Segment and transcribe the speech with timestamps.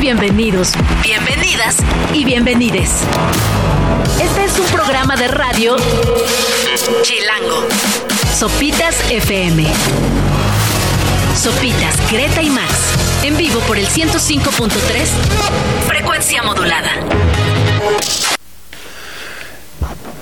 [0.00, 0.72] bienvenidos,
[1.02, 1.76] bienvenidas
[2.12, 3.02] y bienvenides.
[4.22, 5.76] Este es un programa de radio
[7.02, 7.66] Chilango.
[8.36, 9.64] Sopitas FM.
[11.36, 12.72] Sopitas, Greta y Max.
[13.24, 14.70] En vivo por el 105.3.
[15.86, 16.90] Frecuencia modulada.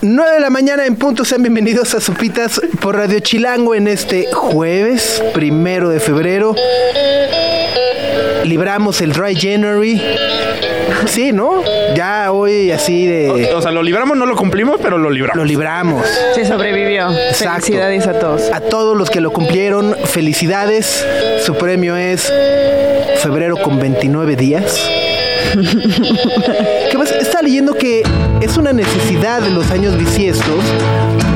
[0.00, 4.32] 9 de la mañana en punto, sean bienvenidos a Sopitas por Radio Chilango en este
[4.32, 6.54] jueves, primero de febrero.
[8.46, 10.00] Libramos el Dry January.
[11.06, 11.62] Sí, ¿no?
[11.96, 13.52] Ya hoy así de...
[13.54, 15.36] O sea, lo libramos, no lo cumplimos, pero lo libramos.
[15.36, 16.06] Lo libramos.
[16.34, 17.10] Se sobrevivió.
[17.10, 17.66] Exacto.
[17.66, 18.50] Felicidades a todos.
[18.52, 21.04] A todos los que lo cumplieron, felicidades.
[21.44, 22.32] Su premio es
[23.20, 24.88] febrero con 29 días.
[26.90, 27.10] ¿Qué más?
[27.10, 28.02] Está leyendo que
[28.40, 30.60] es una necesidad de los años bisiestos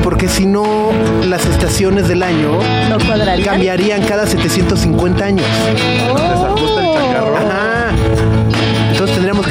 [0.03, 0.91] porque si no
[1.27, 3.47] las estaciones del año ¿No cuadrarían?
[3.47, 5.45] cambiarían cada 750 años.
[6.15, 6.50] Ajá.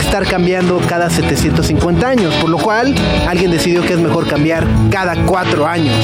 [0.01, 2.95] Estar cambiando cada 750 años, por lo cual
[3.29, 5.95] alguien decidió que es mejor cambiar cada cuatro años.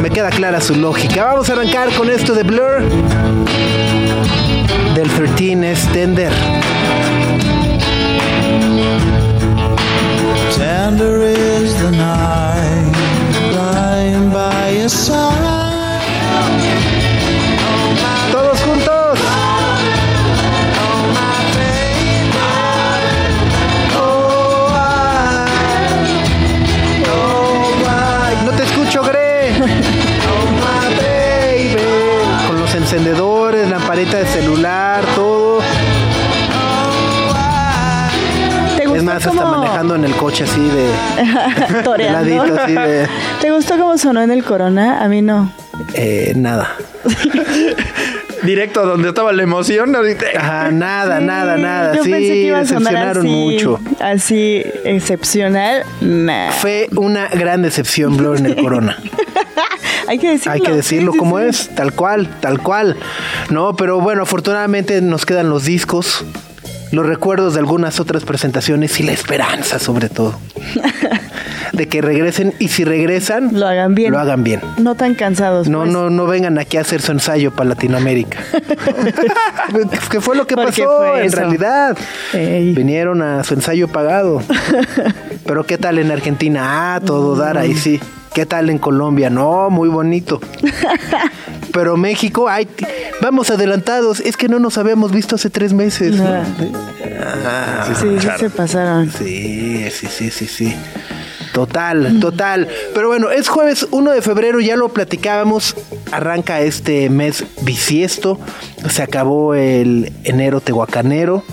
[0.00, 1.24] Me queda clara su lógica.
[1.24, 2.82] Vamos a arrancar con esto de Blur.
[4.94, 6.32] Del 13 es Tender.
[10.56, 12.92] Tender is the night
[13.54, 15.41] lying by your side.
[32.92, 35.60] Encendedores, lamparita de celular, todo.
[38.76, 42.18] ¿Te gustó Es más, está cómo- manejando en el coche así de, de Toreando.
[42.36, 43.08] ladito, así de
[43.40, 45.02] ¿Te gustó cómo sonó en el Corona?
[45.02, 45.50] A mí no.
[45.94, 46.76] eh, nada.
[48.42, 49.94] Directo a donde estaba la emoción.
[49.94, 50.26] ahorita.
[50.36, 51.94] Ajá, nada, Sí, nada, nada.
[51.94, 53.80] Yo sí, pensé que iba a sonar decepcionaron así, mucho.
[54.00, 55.84] Así excepcional.
[56.02, 56.50] Nah.
[56.50, 58.98] Fue una gran decepción Blur en el Corona.
[60.08, 60.52] Hay que decirlo.
[60.52, 61.44] Hay que decirlo Sí, sí, como sí.
[61.46, 62.96] es, tal cual, tal cual.
[63.50, 66.24] No, pero bueno, afortunadamente nos quedan los discos,
[66.90, 70.38] los recuerdos de algunas otras presentaciones y la esperanza sobre todo.
[71.72, 74.12] de que regresen y si regresan, Lo hagan bien.
[74.12, 74.60] Lo hagan bien.
[74.76, 75.68] No tan cansados.
[75.68, 75.90] No, pues.
[75.90, 78.38] no, no vengan aquí a hacer su ensayo para Latinoamérica.
[80.10, 81.36] que fue lo que pasó en eso.
[81.36, 81.96] realidad.
[82.34, 82.74] Ey.
[82.74, 84.42] Vinieron a su ensayo pagado.
[85.46, 86.94] Pero ¿qué tal en Argentina?
[86.94, 88.00] Ah, todo dar ahí sí.
[88.34, 89.28] ¿Qué tal en Colombia?
[89.30, 90.40] No, muy bonito.
[91.72, 92.68] Pero México, ay,
[93.20, 94.20] vamos adelantados.
[94.20, 96.18] Es que no nos habíamos visto hace tres meses.
[96.20, 96.44] Ah,
[97.86, 99.10] Sí, sí se pasaron.
[99.10, 100.74] Sí, sí, sí, sí, sí.
[101.52, 102.68] Total, total.
[102.94, 105.76] Pero bueno, es jueves 1 de febrero, ya lo platicábamos.
[106.10, 108.40] Arranca este mes bisiesto.
[108.88, 111.44] Se acabó el enero tehuacanero.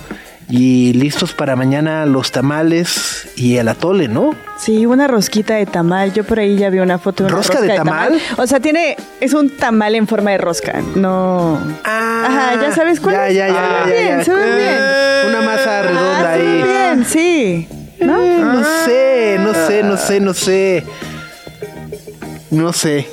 [0.52, 4.32] Y listos para mañana los tamales y el atole, ¿no?
[4.58, 6.12] Sí, una rosquita de tamal.
[6.12, 8.20] Yo por ahí ya vi una foto de una ¿Rosca rosca de tamal?
[8.38, 10.82] O sea, tiene es un tamal en forma de rosca.
[10.96, 11.60] No.
[11.84, 13.36] Ah, Ajá, ya sabes cuál ya, es.
[13.36, 14.24] Ya, ya, Ah, ya, bien, ya.
[14.26, 14.78] se ve bien.
[15.30, 16.64] Una masa redonda Ah, se ve ahí.
[16.64, 17.68] bien, sí.
[18.00, 18.24] ¿No?
[18.24, 20.84] Eh, No sé, no sé, no sé, no sé.
[22.50, 23.08] No sé.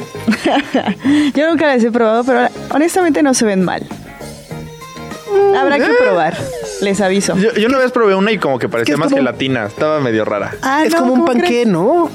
[1.35, 3.83] Yo nunca las he probado, pero honestamente no se ven mal.
[5.55, 6.35] Habrá que probar.
[6.83, 7.37] Les aviso.
[7.37, 9.67] Yo, yo una vez probé una y como que parecía es más como- gelatina.
[9.67, 10.55] Estaba medio rara.
[10.63, 11.67] Ah, es no, como un ¿cómo panqué, crees?
[11.69, 12.11] ¿no?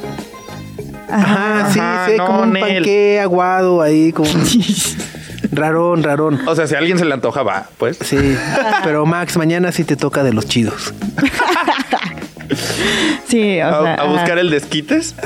[1.10, 2.76] Ajá, sí, Ajá, sí, no, como un Nel.
[2.76, 4.30] panqué aguado ahí, como
[5.52, 6.40] rarón, rarón.
[6.48, 7.98] O sea, si a alguien se le antoja, va, pues.
[8.04, 8.38] Sí,
[8.84, 10.94] pero Max, mañana sí te toca de los chidos.
[13.28, 14.42] Sí, o A, sea, a buscar ajá.
[14.42, 15.16] el desquites.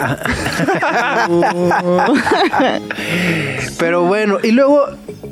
[3.79, 4.85] Pero bueno, y luego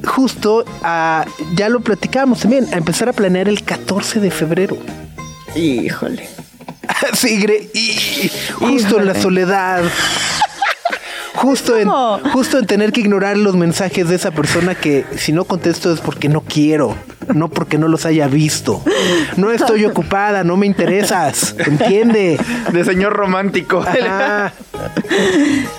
[0.06, 1.26] justo ah,
[1.56, 4.78] ya lo platicamos también, a empezar a planear el 14 de febrero.
[5.56, 6.30] Híjole.
[7.14, 9.84] Sí, y justo en la soledad.
[11.36, 11.90] Justo en,
[12.32, 16.00] justo en tener que ignorar los mensajes de esa persona que si no contesto es
[16.00, 16.96] porque no quiero,
[17.34, 18.82] no porque no los haya visto.
[19.36, 22.40] No estoy ocupada, no me interesas, ¿entiende?
[22.72, 23.82] De señor romántico.
[23.82, 24.54] Ajá.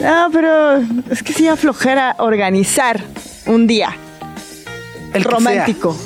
[0.01, 3.01] No, pero es que sí aflojera organizar
[3.47, 3.97] un día
[5.15, 5.97] El que romántico.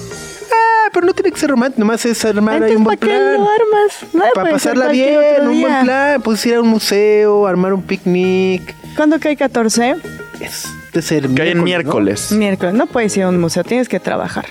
[0.52, 3.06] Ah, pero no tiene que ser romántico, nomás es armar ahí un ¿para buen qué
[3.06, 3.34] plan.
[3.34, 4.14] lo armas?
[4.14, 8.74] No, Para pasarla bien, un buen plan, pues ir a un museo, armar un picnic.
[8.96, 9.96] ¿Cuándo cae 14?
[10.40, 11.64] Es de ser Que hay en ¿no?
[11.64, 12.32] miércoles.
[12.32, 12.74] Miércoles.
[12.74, 14.46] No puedes ir a un museo, tienes que trabajar.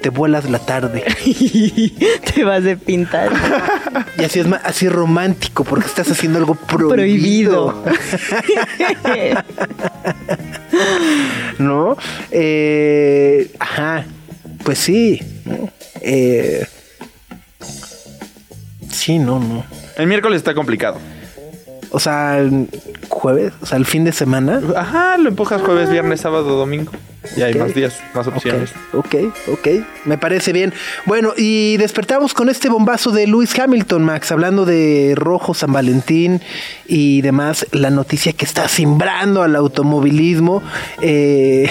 [0.00, 1.04] Te vuelas la tarde.
[2.34, 3.32] Te vas de pintar.
[4.18, 7.82] Y así es más, así romántico, porque estás haciendo algo prohibido.
[7.82, 7.84] Prohibido.
[11.58, 11.96] ¿No?
[12.30, 14.04] Eh, ajá.
[14.64, 15.20] Pues sí.
[16.00, 16.66] Eh,
[18.90, 19.64] sí, no, no.
[19.96, 20.98] El miércoles está complicado.
[21.90, 22.38] O sea,
[23.08, 24.60] jueves, o sea, el fin de semana.
[24.76, 26.92] Ajá, lo empujas jueves, viernes, sábado, domingo.
[27.36, 27.58] Y hay Ok.
[27.60, 28.70] más días, más opciones.
[28.92, 29.14] Ok,
[29.52, 29.68] ok,
[30.04, 30.72] me parece bien.
[31.04, 36.40] Bueno, y despertamos con este bombazo de Lewis Hamilton, Max, hablando de Rojo San Valentín
[36.86, 40.62] y demás, la noticia que está simbrando al automovilismo,
[41.02, 41.68] eh,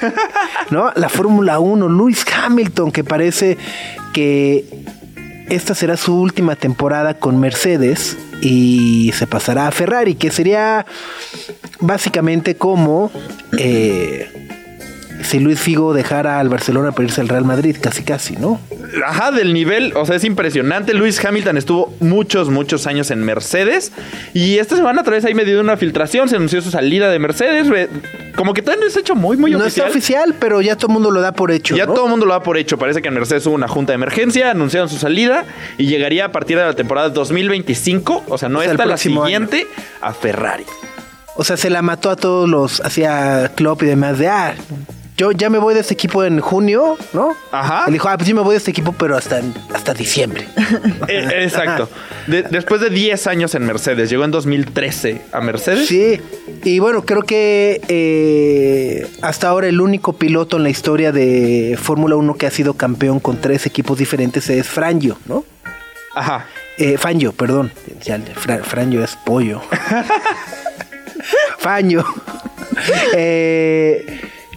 [0.70, 0.90] ¿no?
[0.96, 3.58] La Fórmula 1, Lewis Hamilton, que parece
[4.12, 4.64] que
[5.48, 10.86] esta será su última temporada con Mercedes y se pasará a Ferrari, que sería
[11.80, 13.10] básicamente como
[13.58, 14.39] eh,
[15.22, 18.60] si Luis Figo dejara al Barcelona para irse al Real Madrid, casi casi, ¿no?
[19.06, 20.94] Ajá, del nivel, o sea, es impresionante.
[20.94, 23.92] Lewis Hamilton estuvo muchos, muchos años en Mercedes.
[24.34, 27.18] Y esta semana otra vez ahí me dio una filtración, se anunció su salida de
[27.18, 27.68] Mercedes.
[28.34, 29.86] Como que todavía no es hecho muy, muy no oficial.
[29.86, 31.76] está oficial, pero ya todo el mundo lo da por hecho.
[31.76, 31.94] Ya ¿no?
[31.94, 32.78] todo el mundo lo da por hecho.
[32.78, 35.44] Parece que en Mercedes hubo una junta de emergencia, anunciaron su salida
[35.78, 38.96] y llegaría a partir de la temporada 2025, o sea, no O sea, esta, la
[38.96, 39.66] siguiente,
[40.00, 40.64] a Ferrari.
[41.36, 44.54] O sea, se la mató a todos los, hacia Klopp y demás, de, ah,
[45.20, 47.36] yo ya me voy de este equipo en junio, ¿no?
[47.52, 47.84] Ajá.
[47.86, 49.42] Él dijo, ah, pues yo me voy de este equipo, pero hasta,
[49.74, 50.48] hasta diciembre.
[51.08, 51.88] Eh, exacto.
[52.26, 55.88] De- después de 10 años en Mercedes, llegó en 2013 a Mercedes.
[55.88, 56.20] Sí,
[56.64, 62.16] y bueno, creo que eh, hasta ahora el único piloto en la historia de Fórmula
[62.16, 65.44] 1 que ha sido campeón con tres equipos diferentes es Frangio, ¿no?
[66.14, 66.46] Ajá.
[66.78, 67.70] Eh, Fangio, perdón.
[68.04, 69.60] Ya, Fra- Frangio es pollo.
[71.58, 72.04] Fangio.
[73.14, 74.06] Eh,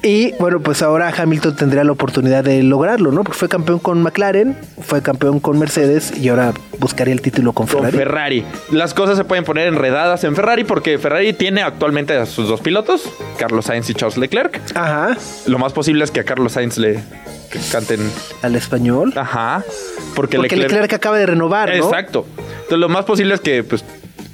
[0.04, 3.24] y bueno, pues ahora Hamilton tendrá la oportunidad de lograrlo, ¿no?
[3.24, 7.68] Porque fue campeón con McLaren, fue campeón con Mercedes y ahora buscaría el título con
[7.68, 7.98] Con Ferrari.
[7.98, 8.46] Ferrari.
[8.72, 12.60] Las cosas se pueden poner enredadas en Ferrari porque Ferrari tiene actualmente a sus dos
[12.62, 14.60] pilotos, Carlos Sainz y Charles Leclerc.
[14.76, 15.18] Ajá,
[15.48, 17.00] Lo más posible es que a Carlos Sainz le
[17.72, 18.00] canten.
[18.42, 19.14] al español.
[19.16, 19.64] Ajá.
[20.16, 21.86] Porque, Porque Leclerc, acaba de renovar, ¿no?
[21.86, 22.26] Exacto.
[22.38, 23.86] Entonces lo más posible es que, pues,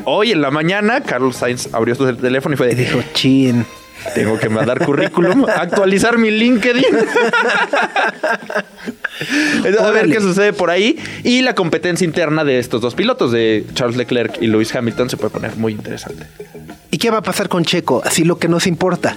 [0.06, 3.66] hoy en la mañana, Carlos Sainz abrió su teléfono y fue Y de, dijo, chin.
[4.16, 6.84] Tengo que mandar currículum, actualizar mi LinkedIn.
[9.58, 10.98] Entonces, a ver qué sucede por ahí.
[11.24, 15.18] Y la competencia interna de estos dos pilotos, de Charles Leclerc y Lewis Hamilton, se
[15.18, 16.26] puede poner muy interesante.
[16.92, 18.02] ¿Y qué va a pasar con Checo?
[18.06, 19.16] Así lo que nos importa.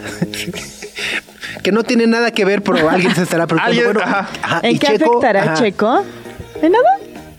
[1.62, 3.84] que no tiene nada que ver, pero alguien se estará preguntando.
[3.84, 4.28] Bueno, ajá.
[4.42, 5.54] ajá, ¿En y qué Checo, afectará ajá.
[5.54, 6.04] Checo?
[6.60, 6.84] ¿De nada?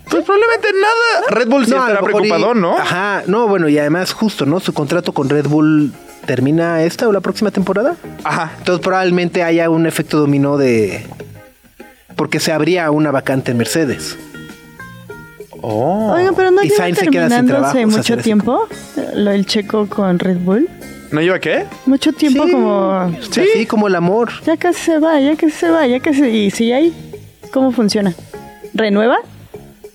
[0.10, 1.28] Pues probablemente nada.
[1.30, 2.78] Red Bull sí No, estará y- preocupado, ¿no?
[2.78, 4.60] Ajá, no, bueno, y además justo, ¿no?
[4.60, 5.92] Su contrato con Red Bull
[6.26, 7.96] termina esta o la próxima temporada.
[8.24, 8.52] Ajá.
[8.58, 11.06] Entonces probablemente haya un efecto dominó de...
[12.16, 14.18] Porque se abría una vacante en Mercedes.
[15.62, 16.12] Oh.
[16.14, 18.68] Oigan, pero no Y lleva se queda sin terminando trabajo, hace o sea, mucho tiempo
[19.16, 20.70] lo del Checo con Red Bull.
[21.12, 21.66] ¿No lleva qué?
[21.86, 22.52] Mucho tiempo Sí.
[22.52, 23.16] como...
[23.30, 23.42] Sí.
[23.42, 24.32] Así como el amor.
[24.46, 26.24] Ya casi se va, ya casi se va, ya casi...
[26.26, 26.94] ¿Y sigue ahí?
[27.52, 28.14] ¿Cómo funciona?
[28.74, 29.18] ¿Renueva?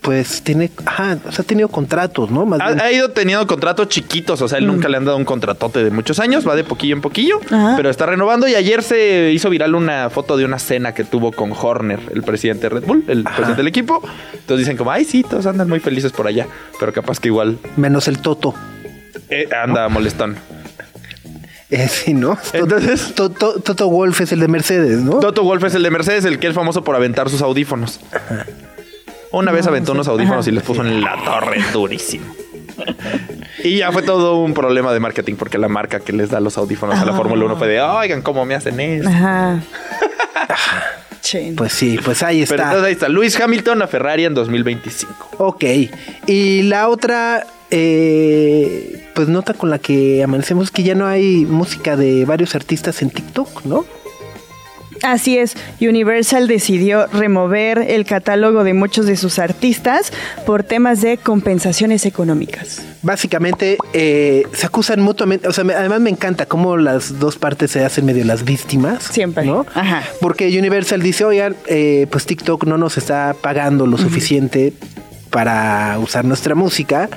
[0.01, 0.71] Pues tiene...
[0.87, 2.47] Ajá, o sea, ha tenido contratos, ¿no?
[2.47, 2.61] Más.
[2.61, 5.83] Ha, ha ido teniendo contratos chiquitos, o sea, él nunca le han dado un contratote
[5.85, 7.75] de muchos años, va de poquillo en poquillo, Ajá.
[7.77, 11.33] pero está renovando y ayer se hizo viral una foto de una cena que tuvo
[11.33, 14.01] con Horner, el presidente de Red Bull, el presidente del equipo.
[14.33, 16.47] Entonces dicen como, ay, sí, todos andan muy felices por allá,
[16.79, 18.55] pero capaz que igual Menos el Toto.
[19.29, 20.37] eh, anda molestón.
[21.71, 22.39] Eh, sí, ¿no?
[22.55, 25.19] Entonces- To- to- Toto Wolf es el de Mercedes, ¿no?
[25.21, 28.01] Toto Wolf es el de Mercedes, el que es famoso por aventar sus audífonos.
[29.31, 30.51] Una vez aventó unos audífonos Ajá.
[30.51, 32.27] y les puso en la torre durísimo.
[33.65, 36.57] Y ya fue todo un problema de marketing porque la marca que les da los
[36.57, 39.09] audífonos a la Fórmula 1 fue de, oigan, ¿cómo me hacen eso?
[39.09, 39.61] Ajá.
[41.21, 41.57] Chin.
[41.57, 42.69] Pues sí, pues ahí Pero está.
[42.69, 45.31] entonces ahí está, Luis Hamilton a Ferrari en 2025.
[45.39, 45.65] Ok.
[46.27, 51.45] Y la otra, eh, pues nota con la que amanecemos es que ya no hay
[51.45, 53.85] música de varios artistas en TikTok, ¿no?
[55.03, 60.13] Así es, Universal decidió remover el catálogo de muchos de sus artistas
[60.47, 62.83] por temas de compensaciones económicas.
[63.03, 67.71] Básicamente eh, se acusan mutuamente, o sea, me- además me encanta cómo las dos partes
[67.71, 69.05] se hacen medio las víctimas.
[69.05, 69.45] Siempre.
[69.47, 69.65] ¿no?
[69.75, 70.03] Ajá.
[70.21, 74.73] Porque Universal dice, oigan, eh, pues TikTok no nos está pagando lo suficiente
[75.31, 77.09] para usar nuestra música,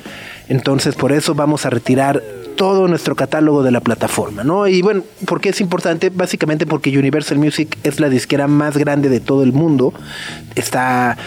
[0.49, 2.21] entonces por eso vamos a retirar
[2.61, 4.67] todo nuestro catálogo de la plataforma, ¿no?
[4.67, 6.11] Y bueno, ¿por qué es importante?
[6.11, 9.95] Básicamente porque Universal Music es la disquera más grande de todo el mundo.
[10.53, 11.17] Está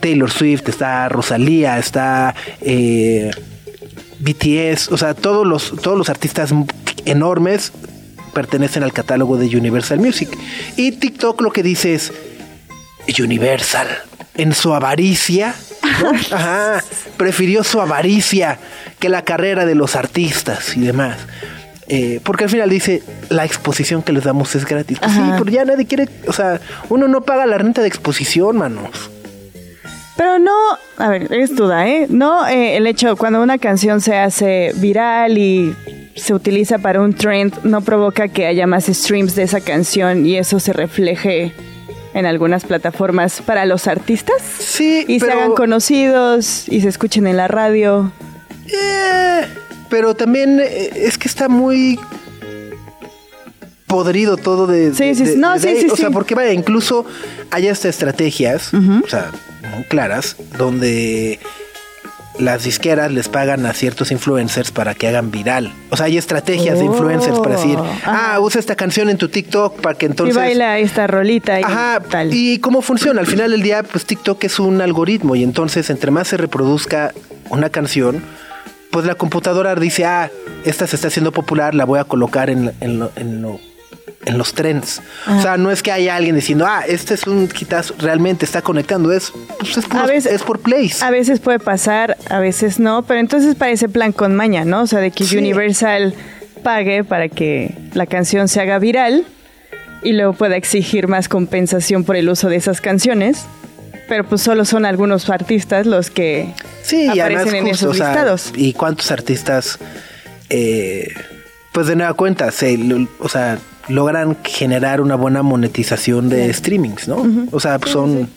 [0.00, 3.30] Taylor Swift, está Rosalía, está eh,
[4.20, 6.54] BTS, o sea, todos los, todos los artistas
[7.04, 7.70] enormes
[8.32, 10.30] pertenecen al catálogo de Universal Music.
[10.78, 12.14] Y TikTok lo que dice es
[13.20, 13.88] Universal,
[14.38, 15.54] en su avaricia,
[16.02, 16.12] ¿no?
[16.34, 16.82] Ajá,
[17.18, 18.58] prefirió su avaricia
[18.98, 21.18] que la carrera de los artistas y demás.
[21.88, 24.98] eh, porque al final dice, la exposición que les damos es gratis.
[24.98, 28.56] Pues sí, pero ya nadie quiere, o sea, uno no paga la renta de exposición,
[28.58, 29.10] manos.
[30.16, 30.52] Pero no,
[30.96, 32.06] a ver, es duda, ¿eh?
[32.10, 35.74] No eh, el hecho, cuando una canción se hace viral y
[36.16, 40.36] se utiliza para un trend, no provoca que haya más streams de esa canción y
[40.36, 41.52] eso se refleje
[42.18, 44.42] en algunas plataformas para los artistas.
[44.58, 48.12] Sí, Y se hagan conocidos y se escuchen en la radio.
[48.66, 49.46] Eh,
[49.88, 51.98] pero también eh, es que está muy
[53.86, 54.92] podrido todo de...
[54.94, 57.06] Sí, sí, de- no, de sí, sí, O sea, porque vaya, incluso
[57.50, 59.30] hay hasta estrategias, o sea,
[59.74, 61.38] muy claras, donde
[62.38, 65.72] las disqueras les pagan a ciertos influencers para que hagan viral.
[65.90, 68.40] O sea, hay estrategias de Oh, influencers para decir, ah, ajá.
[68.40, 70.36] usa esta canción en tu TikTok para que entonces...
[70.36, 72.32] y baila esta rolita y Ajá, tal.
[72.32, 73.20] ¿y cómo funciona?
[73.20, 77.12] Al final del día, pues TikTok es un algoritmo y entonces entre más se reproduzca
[77.50, 78.22] una canción,
[78.90, 80.30] pues la computadora dice, ah,
[80.64, 83.60] esta se está haciendo popular, la voy a colocar en, en, lo- en, lo-
[84.28, 85.00] en los trends.
[85.26, 88.62] O sea, no es que haya alguien diciendo, ah, este es un quitazo, realmente está
[88.62, 91.02] conectando, es, pues es, puro- A veces- es por plays.
[91.02, 94.82] A veces puede pasar, a veces no, pero entonces parece plan con maña, ¿no?
[94.82, 95.36] O sea, de que Sí.
[95.38, 96.14] Universal
[96.62, 99.24] pague para que la canción se haga viral
[100.02, 103.46] y luego pueda exigir más compensación por el uso de esas canciones.
[104.08, 108.08] Pero pues solo son algunos artistas los que Sí, aparecen en justo, esos o sea,
[108.08, 108.52] listados.
[108.56, 109.78] y cuántos artistas,
[110.48, 111.12] eh,
[111.72, 112.78] pues de nueva cuenta, se,
[113.18, 113.58] o sea,
[113.88, 117.24] logran generar una buena monetización de streamings, ¿no?
[117.52, 118.28] O sea, pues son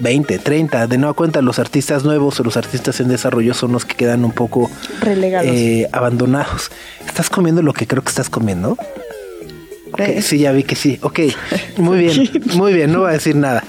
[0.00, 3.84] 20, 30, de nueva cuenta los artistas nuevos o los artistas en desarrollo son los
[3.84, 4.70] que quedan un poco
[5.00, 5.50] Relegados.
[5.50, 6.70] eh, abandonados.
[7.06, 8.76] ¿Estás comiendo lo que creo que estás comiendo?
[9.96, 10.22] Eh.
[10.22, 10.98] sí, ya vi que sí.
[11.02, 11.20] Ok,
[11.78, 13.64] muy bien, muy bien, no voy a decir nada.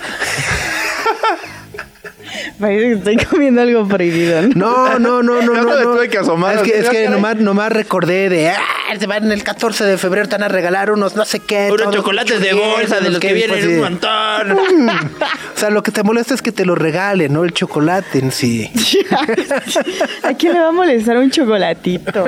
[2.59, 4.99] Parece que estoy comiendo algo prohibido, ¿no?
[4.99, 5.67] No, no, no, no, Ya no.
[5.69, 5.93] me no.
[5.93, 8.59] tuve que asomar, Es que, es que nomás, nomás recordé de, ah,
[8.97, 11.69] se van el 14 de febrero, te van a regalar unos no sé qué.
[11.71, 14.89] Unos chocolates de bolsa, de los que vienen pues, un montón.
[15.55, 18.31] O sea, lo que te molesta es que te lo regalen, no el chocolate en
[18.31, 18.71] sí.
[20.23, 22.25] ¿A quién le va a molestar un chocolatito?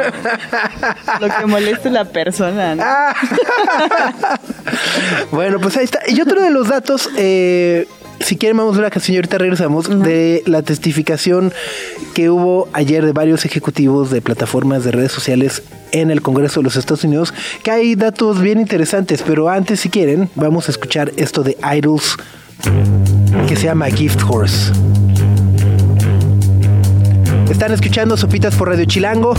[1.22, 2.84] Lo que molesta es la persona, ¿no?
[2.86, 3.16] Ah.
[5.32, 6.02] bueno, pues ahí está.
[6.08, 7.88] Y otro de los datos, eh,
[8.32, 11.52] si quieren vamos a ver la canción y ahorita regresamos, de la testificación
[12.14, 16.64] que hubo ayer de varios ejecutivos de plataformas de redes sociales en el Congreso de
[16.64, 21.12] los Estados Unidos, que hay datos bien interesantes, pero antes si quieren, vamos a escuchar
[21.18, 22.16] esto de Idols
[23.50, 24.72] que se llama Gift Horse.
[27.50, 29.34] Están escuchando Sopitas por Radio Chilango.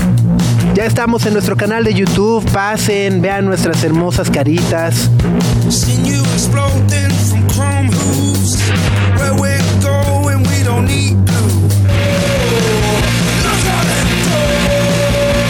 [0.74, 2.44] Ya estamos en nuestro canal de YouTube.
[2.52, 5.08] Pasen, vean nuestras hermosas caritas.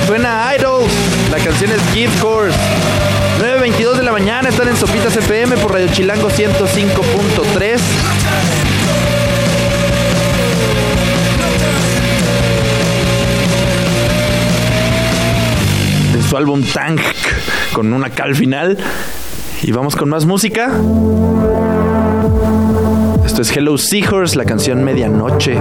[0.06, 0.92] Suena Idols.
[1.30, 2.56] La canción es Gift Course.
[3.40, 4.48] 9.22 de la mañana.
[4.50, 7.80] Están en Sopitas FM por Radio Chilango 105.3.
[16.12, 17.00] De su álbum Tank
[17.72, 18.78] con una K al final.
[19.62, 20.70] Y vamos con más música.
[23.24, 25.58] Esto es Hello Seahorse, la canción Medianoche.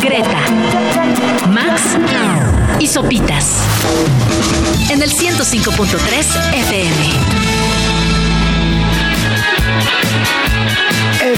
[0.00, 0.40] Greta,
[1.50, 1.82] Max
[2.78, 3.62] y Sopitas.
[4.90, 6.55] En el 105.3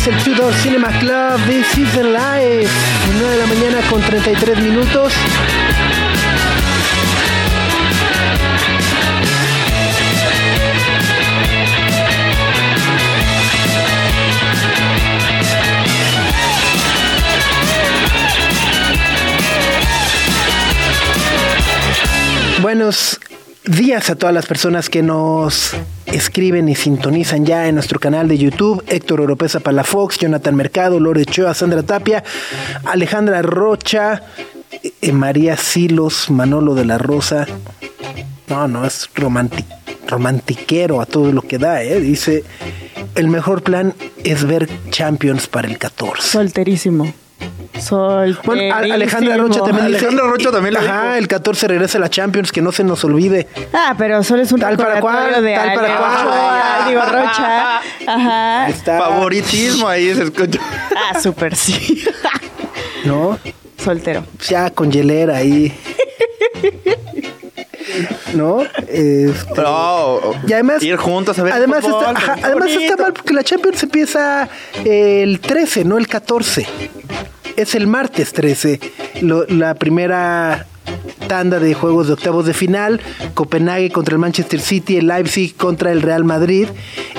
[0.08, 1.38] el Tudor Cinema Club.
[1.46, 2.68] This is the live.
[3.18, 5.12] 9 de la mañana con 33 minutos.
[22.62, 23.20] Buenos
[23.64, 25.74] días a todas las personas que nos
[26.12, 28.82] escriben y sintonizan ya en nuestro canal de YouTube.
[28.88, 32.24] Héctor Oropesa Palafox, Jonathan Mercado, Lore Choa, Sandra Tapia,
[32.84, 34.22] Alejandra Rocha,
[35.00, 37.46] eh, María Silos, Manolo de la Rosa.
[38.48, 39.64] No, no, es romanti-
[40.06, 42.00] romantiquero a todo lo que da, ¿eh?
[42.00, 42.44] Dice,
[43.14, 46.22] el mejor plan es ver Champions para el 14.
[46.22, 47.12] Solterísimo.
[47.80, 48.42] Solterísimo.
[48.44, 51.14] Bueno, Alejandra Rocha también dice- Alejandra Rocha también Ajá, dijo.
[51.14, 53.48] el 14 regresa a la Champions, que no se nos olvide.
[53.72, 56.16] Ah, pero solo es un Tal para cual, de tal para cual.
[56.26, 57.80] Ochoa, digo Rocha.
[58.06, 58.64] Ajá.
[58.64, 58.98] Ahí está.
[58.98, 60.60] Favoritismo ahí se escucha.
[60.96, 62.04] Ah, súper sí.
[63.04, 63.38] ¿No?
[63.82, 64.24] Soltero.
[64.48, 65.72] Ya con hielera ahí.
[68.34, 68.62] ¿no?
[68.86, 73.12] Este, Pero, y además, ir juntos a ver además, fútbol, está, ajá, además está mal
[73.12, 74.48] porque la Champions empieza
[74.84, 76.66] el 13, no el 14.
[77.58, 78.78] Es el martes 13.
[79.22, 80.66] Lo- la primera
[81.26, 83.00] tanda de juegos de octavos de final,
[83.34, 86.68] Copenhague contra el Manchester City, el Leipzig contra el Real Madrid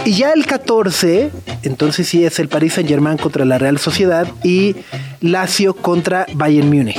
[0.05, 1.29] y ya el 14,
[1.63, 4.75] entonces sí es el Paris Saint-Germain contra la Real Sociedad y
[5.22, 6.98] Lazio contra Bayern Múnich.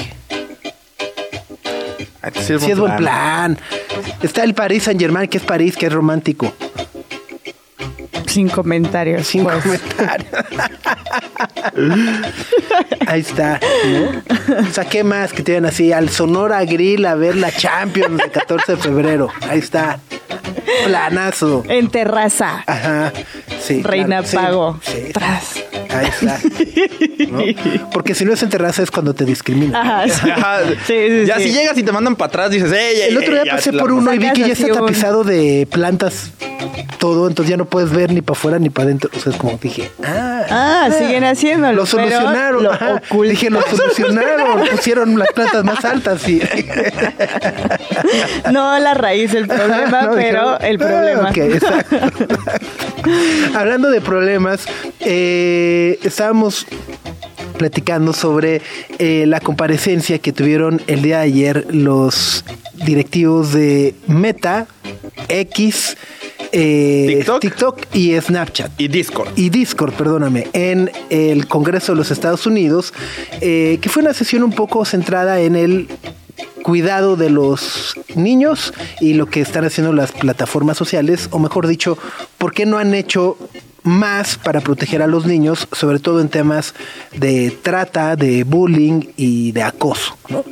[2.23, 3.59] Es Sí es buen plan.
[4.23, 6.52] Está el Paris Saint-Germain, que es París, que es romántico.
[8.30, 9.26] Sin comentarios.
[9.26, 9.60] Sin pues.
[9.62, 10.30] comentarios.
[13.06, 13.58] Ahí está.
[13.84, 14.60] ¿no?
[14.60, 15.92] O sea, ¿qué más que tienen así?
[15.92, 19.28] Al Sonora Grill a ver la Champions el 14 de febrero.
[19.49, 19.99] Ahí está.
[20.84, 21.64] Planazo.
[21.68, 22.62] En terraza.
[22.66, 23.12] Ajá.
[23.60, 23.82] Sí.
[23.82, 24.25] Reina claro.
[24.25, 24.80] Sí, Pago.
[24.82, 25.12] sí.
[25.12, 25.54] Tras.
[25.90, 26.38] Ahí está.
[27.30, 27.90] ¿No?
[27.92, 29.75] Porque si no es en terraza es cuando te discriminan.
[29.75, 30.30] Ajá, sí.
[30.30, 30.60] Ajá.
[30.87, 31.49] Sí, sí, ya sí.
[31.49, 33.90] si llegas y te mandan para atrás, dices, ey, ey, El otro día pasé por
[33.90, 36.30] uno y vi que ya está tapizado de plantas
[36.99, 39.10] todo, entonces ya no puedes ver ni para afuera ni para adentro.
[39.14, 41.74] O sea, es como dije, ah, Ah, siguen haciéndolo.
[41.74, 42.62] Lo solucionaron.
[42.64, 43.02] Lo ajá.
[43.06, 43.30] ocultan.
[43.30, 44.66] Dije, lo solucionaron.
[44.70, 46.40] Pusieron las plantas más altas y.
[48.52, 51.26] No la raíz del problema, No, pero el problema.
[51.26, 51.96] "Ah, ok, exacto.
[53.54, 54.64] Hablando de problemas,
[55.00, 56.66] eh, estábamos
[57.58, 58.62] platicando sobre
[58.98, 64.66] eh, la comparecencia que tuvieron el día de ayer los directivos de Meta,
[65.28, 65.96] X,
[66.52, 67.95] eh, TikTok.
[67.95, 69.28] y Snapchat Y Discord.
[69.37, 72.92] y Discord, perdóname, en el Congreso de los Estados Unidos,
[73.40, 75.88] eh, que fue una sesión un poco centrada en el
[76.62, 81.97] cuidado de los niños y lo que están haciendo las plataformas sociales, o mejor dicho,
[82.38, 83.37] por qué no han hecho
[83.83, 86.75] más para proteger a los niños, sobre todo en temas
[87.16, 90.45] de trata, de bullying y de acoso, ¿no?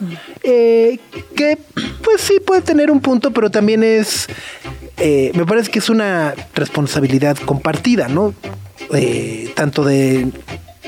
[0.43, 0.99] Eh,
[1.35, 1.59] que
[2.02, 4.28] pues sí puede tener un punto, pero también es,
[5.00, 8.35] eh, me parece que es una responsabilidad compartida, ¿no?
[8.93, 10.28] Eh, tanto de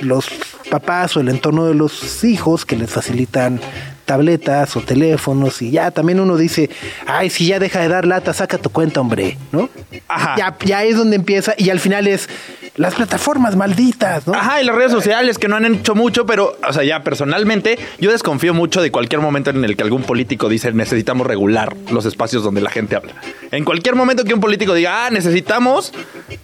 [0.01, 0.29] los
[0.71, 3.61] papás o el entorno de los hijos que les facilitan
[4.11, 6.69] tabletas o teléfonos y ya también uno dice,
[7.07, 9.71] ay, si ya deja de dar lata, saca tu cuenta, hombre, ¿no?
[10.09, 10.35] Ajá.
[10.37, 12.29] Ya, ya es donde empieza y al final es
[12.75, 14.35] las plataformas malditas, ¿no?
[14.35, 17.79] Ajá, y las redes sociales que no han hecho mucho, pero, o sea, ya personalmente,
[18.01, 22.05] yo desconfío mucho de cualquier momento en el que algún político dice necesitamos regular los
[22.05, 23.13] espacios donde la gente habla.
[23.53, 25.93] En cualquier momento que un político diga, ah, necesitamos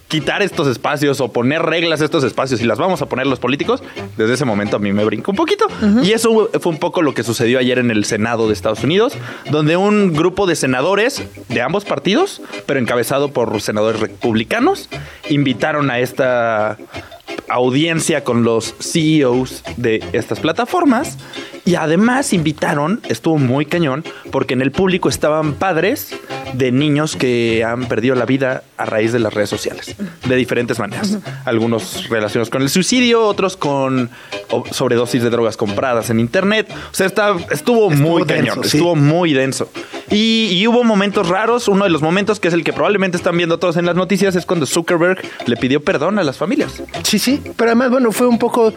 [0.09, 3.41] quitar estos espacios o poner reglas a estos espacios y las vamos a poner los
[3.41, 3.83] políticos,
[4.17, 5.67] desde ese momento a mí me brinca un poquito.
[6.03, 9.15] Y eso fue un poco lo que sucedió ayer en el Senado de Estados Unidos,
[9.51, 14.89] donde un grupo de senadores de ambos partidos, pero encabezado por senadores republicanos,
[15.29, 16.79] invitaron a esta
[17.49, 21.19] audiencia con los CEOs de estas plataformas
[21.65, 26.15] y además invitaron, estuvo muy cañón, porque en el público estaban padres
[26.53, 30.79] de niños que han perdido la vida a raíz de las redes sociales, de diferentes
[30.79, 31.19] maneras.
[31.45, 34.11] Algunos relacionados con el suicidio, otros con
[34.71, 36.69] sobredosis de drogas compradas en internet.
[36.93, 38.77] O sea, está- estuvo, muy denso, cañón, sí.
[38.77, 39.69] estuvo muy denso.
[40.11, 41.69] Y, hubo momentos raros.
[41.69, 44.37] Uno de los momentos que es el que probablemente están viendo todos en las noticias
[44.37, 46.83] es cuando Zuckerberg le pidió perdón a las familias.
[47.03, 48.73] Sí, sí, pero además, bueno, fue un poco,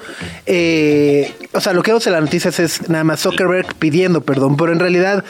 [0.46, 4.58] eh, o sea, lo que vemos en las noticias es nada más Zuckerberg pidiendo perdón,
[4.58, 5.24] pero en realidad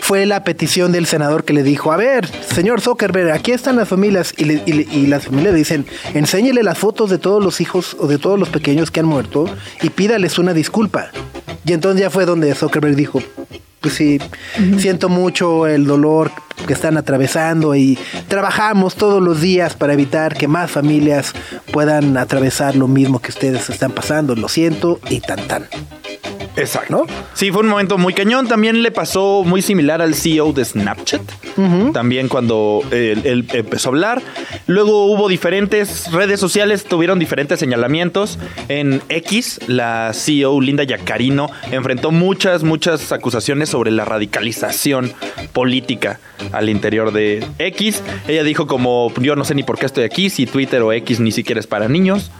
[0.00, 3.88] fue la petición del senador que le dijo, a ver, señor Zuckerberg, aquí están las
[3.88, 7.42] familias, y, le- y le- y las familias le dicen, enséñele las fotos de todos
[7.42, 9.46] los hijos o de todos los pequeños que han muerto
[9.82, 11.10] y pídales una disculpa.
[11.64, 13.22] Y entonces ya fue donde Zuckerberg dijo,
[13.80, 14.18] pues sí,
[14.78, 16.32] siento mucho el dolor
[16.66, 21.32] que están atravesando y trabajamos todos los días para evitar que más familias
[21.72, 24.34] puedan atravesar lo mismo que ustedes están pasando.
[24.34, 25.68] Lo siento y tan tan.
[26.56, 27.06] Exacto.
[27.06, 27.14] ¿No?
[27.34, 28.48] Sí, fue un momento muy cañón.
[28.48, 31.22] También le pasó muy similar al CEO de Snapchat.
[31.92, 34.22] También cuando él, él empezó a hablar.
[34.66, 38.38] Luego hubo diferentes redes sociales, tuvieron diferentes señalamientos.
[38.68, 45.12] En X, la CEO Linda Yacarino enfrentó muchas, muchas acusaciones sobre la radicalización
[45.52, 46.20] política
[46.52, 48.02] al interior de X.
[48.28, 51.20] Ella dijo como, yo no sé ni por qué estoy aquí, si Twitter o X
[51.20, 52.30] ni siquiera es para niños.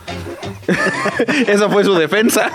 [1.47, 2.51] Esa fue su defensa.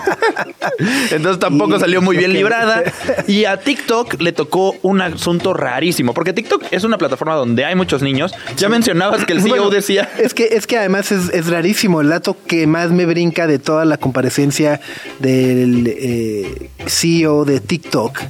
[1.10, 2.82] Entonces tampoco salió muy bien librada.
[3.26, 7.74] Y a TikTok le tocó un asunto rarísimo, porque TikTok es una plataforma donde hay
[7.74, 8.32] muchos niños.
[8.56, 10.10] Ya mencionabas que el CEO Bueno, decía...
[10.18, 12.00] Es que, es que además es, es rarísimo.
[12.00, 14.80] El dato que más me brinca de toda la comparecencia
[15.18, 18.20] del eh, CEO de TikTok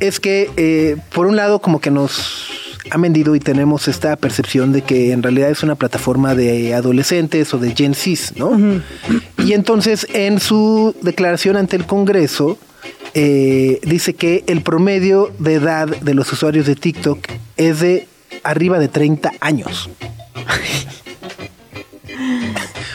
[0.00, 4.72] es que, eh, por un lado, como que nos ha vendido y tenemos esta percepción
[4.72, 8.82] de que en realidad es una plataforma de adolescentes o de Gen Z, ¿no?
[9.38, 12.58] Y entonces, en su declaración ante el Congreso,
[13.14, 17.18] eh, dice que el promedio de edad de los usuarios de TikTok
[17.56, 18.08] es de
[18.42, 19.90] arriba de 30 años.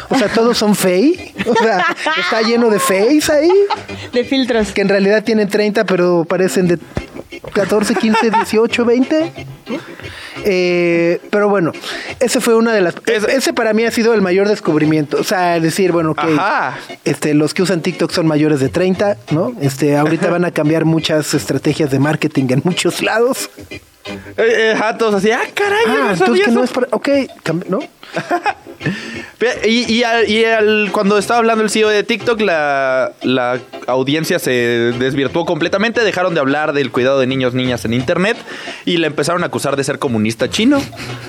[0.10, 1.34] O sea, todos son fey.
[1.46, 1.86] O sea,
[2.20, 3.52] está lleno de feys ahí.
[4.14, 4.72] De filtros.
[4.72, 6.80] Que en realidad tienen 30, pero parecen de
[7.54, 9.34] 14, 15, 18, 20.
[10.44, 11.72] Eh, pero bueno,
[12.20, 12.96] ese fue una de las.
[13.06, 15.18] ese para mí ha sido el mayor descubrimiento.
[15.18, 16.38] O sea, decir, bueno, que
[17.06, 19.54] este, los que usan TikTok son mayores de 30, ¿no?
[19.62, 23.50] Este, ahorita van a cambiar muchas estrategias de marketing en muchos lados.
[24.38, 24.76] Eh, eh,
[25.16, 26.66] así, ah, caray, Ah, no sabía que no eso".
[26.66, 26.88] es para.
[26.92, 27.10] Ok,
[27.70, 27.80] ¿no?
[29.68, 34.40] Y, y al- y al- cuando estaba hablando el CEO de TikTok, la, la audiencia
[34.40, 34.52] se
[34.98, 36.02] desvirtuó completamente.
[36.04, 38.36] Dejaron de hablar del cuidado de niños, niñas en Internet
[38.86, 40.82] y le empezaron a acusar de ser comunista chino.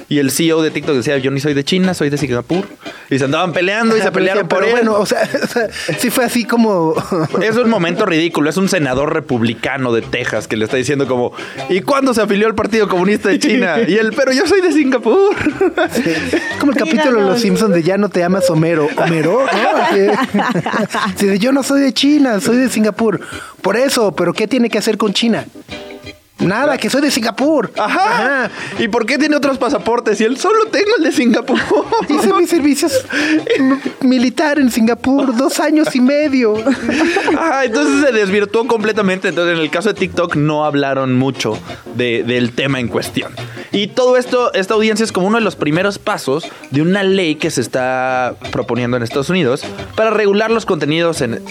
[0.08, 2.64] Y el CEO de TikTok decía: Yo ni soy de China, soy de Singapur.
[3.10, 4.70] Y se andaban peleando y se pelearon por él.
[4.70, 6.94] bueno, o sea, o sea, sí fue así como.
[7.42, 8.48] Es un momento ridículo.
[8.48, 11.32] Es un senador republicano de Texas que le está diciendo como,
[11.68, 13.76] ¿y cuándo se afilió al Partido Comunista de China?
[13.86, 15.34] Y él, pero yo soy de Singapur.
[16.60, 18.88] como el capítulo de Los Simpsons de Ya no te amas Homero.
[18.96, 19.78] Homero, ¿no?
[21.18, 23.20] De, yo no soy de China, soy de Singapur.
[23.62, 25.46] Por eso, pero ¿qué tiene que hacer con China?
[26.40, 27.72] Nada, que soy de Singapur.
[27.76, 28.50] Ajá.
[28.78, 30.20] ¿Y por qué tiene otros pasaportes?
[30.20, 31.58] Y él solo tengo el de Singapur.
[32.08, 32.88] Hice mi servicio
[34.02, 36.54] militar en Singapur dos años y medio.
[37.36, 39.28] Ajá, entonces se desvirtuó completamente.
[39.28, 41.58] Entonces, en el caso de TikTok, no hablaron mucho
[41.96, 43.32] de- del tema en cuestión.
[43.72, 47.34] Y todo esto, esta audiencia es como uno de los primeros pasos de una ley
[47.34, 49.64] que se está proponiendo en Estados Unidos
[49.96, 51.42] para regular los contenidos en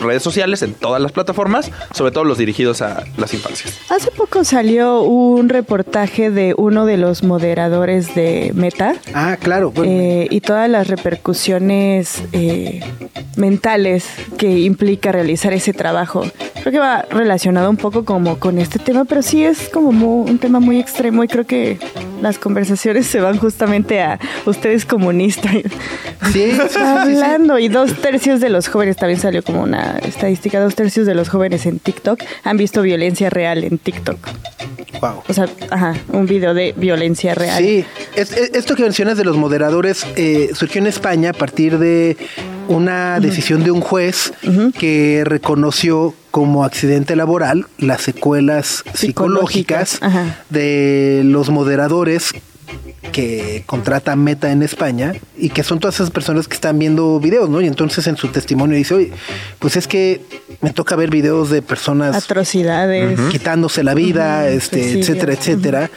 [0.00, 3.78] redes sociales, en todas las plataformas, sobre todo los dirigidos a las infancias.
[3.90, 9.70] Hace poco salió un reportaje de uno de los moderadores de Meta Ah, claro.
[9.70, 9.90] bueno.
[9.92, 12.80] eh, y todas las repercusiones eh,
[13.36, 14.04] mentales
[14.36, 16.24] que implica realizar ese trabajo.
[16.60, 20.22] Creo que va relacionado un poco como con este tema, pero sí es como mu-
[20.22, 21.78] un tema muy extremo y creo que
[22.22, 25.52] las conversaciones se van justamente a ustedes comunistas.
[26.32, 26.52] Sí.
[26.78, 31.14] Hablando y dos tercios de los jóvenes, también salió como una estadística, dos tercios de
[31.14, 34.18] los jóvenes en TikTok han visto violencia real en TikTok.
[35.00, 35.22] Wow.
[35.28, 37.62] O sea, ajá, un video de violencia real.
[37.62, 37.84] Sí,
[38.16, 42.16] es- es- esto que mencionas de los moderadores eh, surgió en España a partir de
[42.68, 44.32] una decisión de un juez
[44.78, 50.00] que reconoció como accidente laboral las secuelas psicológicas,
[50.50, 52.32] de los moderadores
[53.12, 57.48] que contrata Meta en España y que son todas esas personas que están viendo videos,
[57.48, 57.60] ¿no?
[57.60, 59.12] Y entonces en su testimonio dice, oye,
[59.58, 60.20] pues es que
[60.60, 63.18] me toca ver videos de personas Atrocidades.
[63.30, 65.00] quitándose la vida, este, suicidio.
[65.00, 65.90] etcétera, etcétera.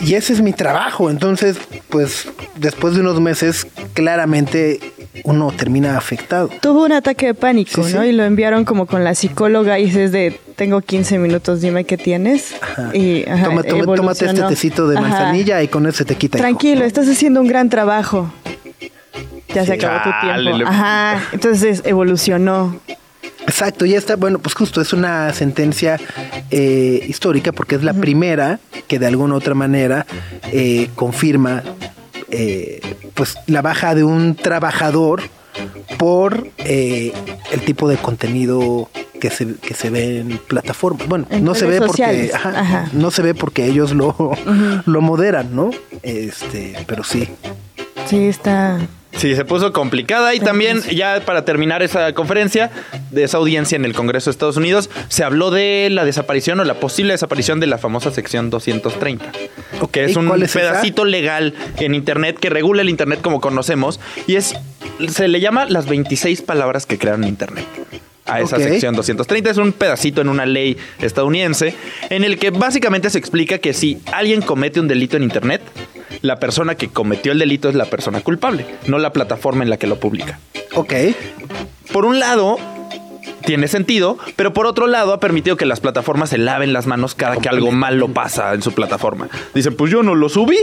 [0.00, 1.10] Y ese es mi trabajo.
[1.10, 1.56] Entonces,
[1.88, 4.80] pues, después de unos meses, claramente
[5.24, 6.48] uno termina afectado.
[6.60, 8.02] Tuvo un ataque de pánico, Sí, ¿no?
[8.02, 8.08] sí.
[8.08, 11.96] Y lo enviaron como con la psicóloga y dices de, tengo 15 minutos, dime qué
[11.96, 12.54] tienes.
[12.92, 15.08] Y ajá, Toma- toma- tómate este tecito de Ajá.
[15.08, 16.38] manzanilla y con eso te quita.
[16.38, 16.42] hijo.
[16.46, 18.32] Tranquilo, estás haciendo un gran trabajo.
[19.54, 20.58] Ya se acabó tu tiempo.
[20.58, 21.20] le- Ajá.
[21.32, 22.78] Entonces evolucionó.
[23.48, 24.16] Exacto, ya está.
[24.16, 25.98] Bueno, pues justo es una sentencia
[26.50, 30.06] eh, histórica porque es la primera que de alguna u otra manera
[30.52, 31.62] eh, confirma
[32.30, 32.80] eh,
[33.14, 35.22] pues la baja de un trabajador
[35.98, 37.12] por eh,
[37.50, 41.08] el tipo de contenido que se, que se ve en plataformas.
[41.08, 42.34] Bueno, En no se ve porque sociales.
[42.34, 42.88] ajá, Ajá.
[42.92, 44.14] no se ve porque ellos lo,
[44.86, 45.70] lo moderan, ¿no?
[46.02, 47.28] Este, pero sí.
[48.06, 48.78] Sí, está.
[49.16, 52.70] Sí, se puso complicada y también ya para terminar esa conferencia
[53.10, 56.64] de esa audiencia en el Congreso de Estados Unidos se habló de la desaparición o
[56.64, 59.24] la posible desaparición de la famosa sección 230,
[59.80, 64.36] Ok, que es un pedacito legal en internet que regula el internet como conocemos y
[64.36, 64.54] es
[65.08, 67.64] se le llama las 26 palabras que crearon internet.
[68.28, 71.74] A esa sección 230 es un pedacito en una ley estadounidense
[72.10, 75.62] en el que básicamente se explica que si alguien comete un delito en internet,
[76.22, 79.76] la persona que cometió el delito es la persona culpable, no la plataforma en la
[79.76, 80.38] que lo publica.
[80.74, 80.92] Ok.
[81.92, 82.58] Por un lado,
[83.44, 87.14] tiene sentido, pero por otro lado ha permitido que las plataformas se laven las manos
[87.14, 89.28] cada que algo malo pasa en su plataforma.
[89.54, 90.58] Dicen, pues yo no lo subí.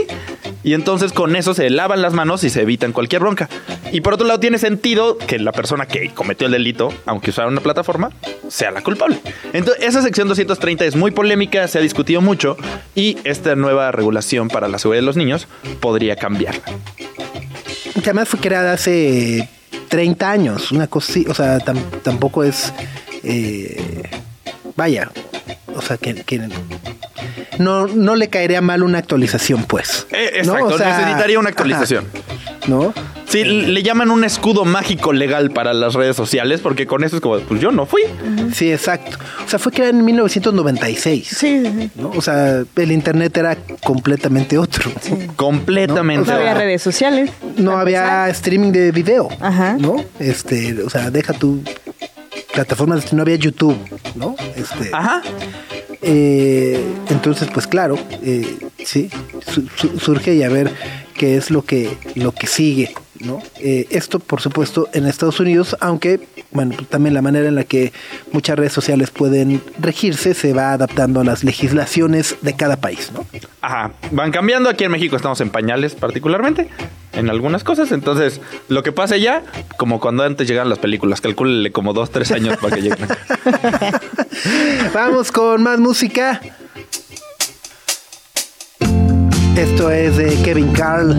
[0.62, 3.48] Y entonces con eso se lavan las manos y se evitan cualquier bronca.
[3.92, 7.48] Y por otro lado tiene sentido que la persona que cometió el delito, aunque usara
[7.48, 8.10] una plataforma,
[8.48, 9.18] sea la culpable.
[9.52, 12.56] Entonces esa sección 230 es muy polémica, se ha discutido mucho
[12.94, 15.46] y esta nueva regulación para la seguridad de los niños
[15.80, 16.62] podría cambiarla.
[17.94, 19.48] que además fue creada hace
[19.88, 22.72] 30 años, una cosa o sea, tam- tampoco es,
[23.22, 24.02] eh,
[24.76, 25.10] vaya,
[25.74, 26.48] o sea, que, que
[27.58, 30.06] no, no le caería mal una actualización, pues.
[30.10, 30.54] Eh, ¿no?
[30.54, 32.06] exacto, O sea, necesitaría una actualización.
[32.12, 32.92] ajá, ¿No?
[33.28, 37.22] Sí, le llaman un escudo mágico legal para las redes sociales, porque con eso es
[37.22, 38.02] como, pues yo no fui.
[38.54, 39.18] Sí, exacto.
[39.44, 41.26] O sea, fue creada en 1996.
[41.28, 41.90] Sí, sí, sí.
[41.96, 42.10] ¿no?
[42.10, 44.90] O sea, el internet era completamente otro.
[45.34, 46.30] Completamente.
[46.30, 47.30] No había redes sociales.
[47.56, 49.76] No había streaming de video, Ajá.
[49.78, 49.96] ¿no?
[50.20, 51.62] Este, o sea, deja tu
[52.54, 53.76] plataforma, no había YouTube,
[54.14, 54.36] ¿no?
[54.56, 55.20] Este, Ajá.
[56.02, 59.10] eh, entonces, pues claro, eh, sí,
[59.46, 60.70] su- su- surge y a ver
[61.14, 63.42] qué es lo que, lo que sigue, ¿no?
[63.60, 67.64] Eh, esto, por supuesto, en Estados Unidos, aunque, bueno, pues, también la manera en la
[67.64, 67.92] que
[68.32, 73.26] muchas redes sociales pueden regirse se va adaptando a las legislaciones de cada país, ¿no?
[73.60, 73.92] Ajá.
[74.10, 74.68] Van cambiando.
[74.68, 76.68] Aquí en México estamos en pañales, particularmente.
[77.12, 77.92] En algunas cosas.
[77.92, 79.42] Entonces, lo que pasa ya,
[79.78, 83.08] como cuando antes llegaban las películas, calcúlele como dos, tres años para que lleguen.
[84.94, 86.40] Vamos con más música.
[89.56, 91.16] Esto es de Kevin Carl.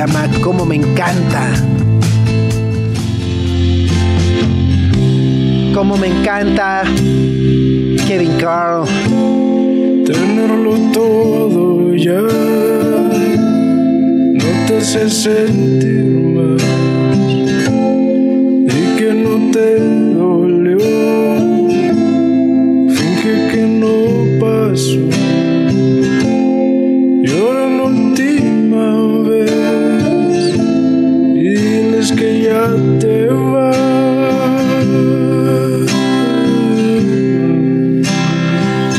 [0.00, 1.52] Llama Como me encanta.
[5.74, 6.84] Como me encanta.
[8.06, 8.86] Kevin Carl.
[10.06, 12.22] Tenerlo todo ya
[14.40, 16.62] no te hace sentir más
[18.74, 19.68] y que no te
[20.14, 20.78] dolió.
[22.96, 23.94] Finge que no
[24.40, 25.04] pasó.
[27.22, 27.69] Llora
[32.16, 32.68] que ya
[32.98, 33.76] te vas.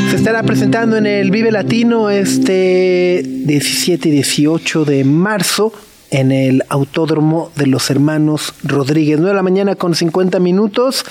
[0.10, 5.74] Se estará presentando en el Vive Latino este 17 y 18 de marzo
[6.10, 9.18] en el Autódromo de los Hermanos Rodríguez.
[9.20, 11.06] 9 de la mañana con 50 minutos.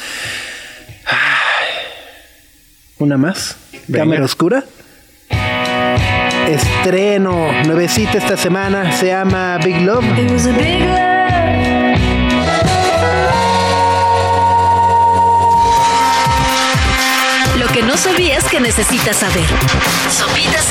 [2.98, 3.56] Una más.
[3.88, 4.04] Venga.
[4.04, 4.64] Cámara oscura.
[6.48, 8.92] Estreno nuevecita esta semana.
[8.92, 10.04] Se llama Big Love.
[17.90, 19.44] No sabías que necesitas saber.
[20.08, 20.70] Sopitas.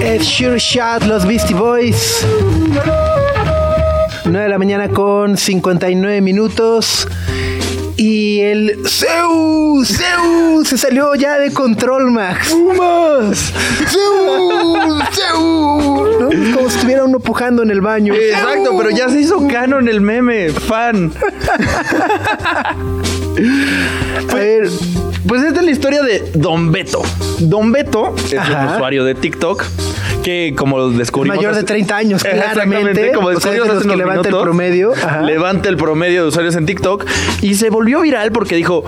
[0.00, 2.24] Ed Sure Shot, los Beastie Boys.
[4.24, 7.06] 9 de la mañana con 59 minutos.
[8.00, 12.48] Y el Seu, Seu se salió ya de control, Max.
[12.48, 13.52] ¡Pumas!
[15.10, 15.36] ¡Seu!
[16.20, 16.28] ¿No?
[16.54, 18.14] Como si estuviera uno pujando en el baño.
[18.14, 21.12] Exacto, pero ya se hizo canon el meme, fan.
[24.30, 24.68] A ver,
[25.28, 27.02] Pues esta es la historia de Don Beto.
[27.38, 28.66] Don Beto es Ajá.
[28.70, 29.62] un usuario de TikTok
[30.24, 31.36] que como descubrimos...
[31.36, 33.12] Mayor de hace- 30 años, Exactamente, claramente.
[33.12, 34.92] como descubrimos hace que levanta el promedio.
[34.94, 35.20] Ajá.
[35.22, 37.04] Levanta el promedio de usuarios en TikTok
[37.42, 38.84] y se volvió viral porque dijo...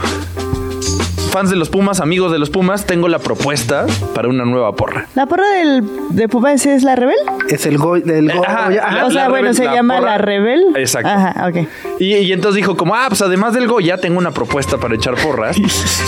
[1.30, 5.06] Fans de los Pumas, amigos de los Pumas, tengo la propuesta para una nueva porra.
[5.14, 7.14] ¿La porra del, de Pumas es la Rebel?
[7.48, 8.02] Es el Goy.
[8.06, 8.90] El Go- Ajá, Goya.
[8.90, 10.10] la- o sea, la bueno, Rebel, se la llama porra.
[10.12, 10.62] la Rebel.
[10.76, 11.08] Exacto.
[11.08, 11.68] Ajá, ok.
[12.00, 15.14] Y, y entonces dijo como, ah, pues además del Goya tengo una propuesta para echar
[15.14, 15.56] porras.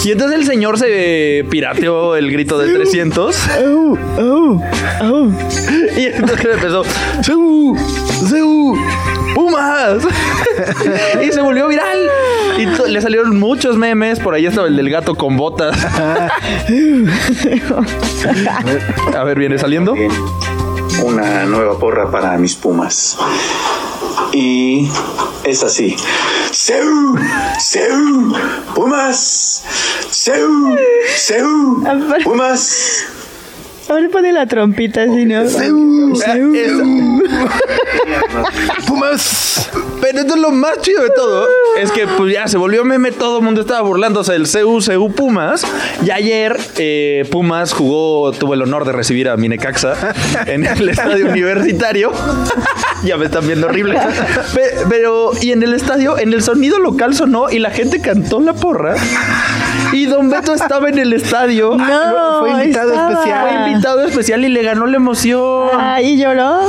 [0.04, 3.36] y entonces el señor se pirateó el grito de 300.
[3.64, 4.62] Oh, oh,
[5.02, 5.28] oh.
[5.96, 6.82] Y entonces empezó,
[7.22, 7.76] ¡Seu!
[8.28, 8.74] ¡Seu!
[9.34, 10.02] ¡Pumas!
[11.26, 11.98] y se volvió viral.
[12.58, 14.20] Y le salieron muchos memes.
[14.20, 15.76] Por ahí estaba el del gato con botas.
[19.16, 19.94] A ver, viene saliendo.
[21.04, 23.18] una nueva porra para mis pumas.
[24.32, 24.88] Y
[25.44, 25.96] es así.
[26.50, 27.16] ¡Seu!
[27.58, 28.32] ¡Seu!
[28.74, 29.62] ¡Pumas!
[30.10, 30.76] ¡Seu!
[31.16, 31.82] ¡Seu!
[32.24, 33.06] ¡Pumas!
[33.88, 35.42] A ver, pone la trompita así, ¿no?
[38.86, 39.70] Pumas.
[40.00, 41.46] Pero esto es lo más chido de todo.
[41.78, 45.12] Es que pues ya se volvió meme, todo el mundo estaba burlándose del CU, CU
[45.12, 45.64] Pumas.
[46.04, 49.94] Y ayer eh, Pumas jugó, tuvo el honor de recibir a Minecaxa
[50.46, 52.12] en el estadio universitario.
[53.04, 53.98] ya me están viendo horrible.
[54.54, 58.40] Pe- Pero, y en el estadio, en el sonido local sonó y la gente cantó
[58.40, 58.94] la porra.
[59.92, 61.76] Y Don Beto estaba en el estadio.
[61.76, 63.12] No, fue invitado estaba.
[63.12, 63.48] especial.
[63.48, 65.68] Fue invitado especial y le ganó la emoción.
[65.74, 66.60] Ah, ¿y lloró?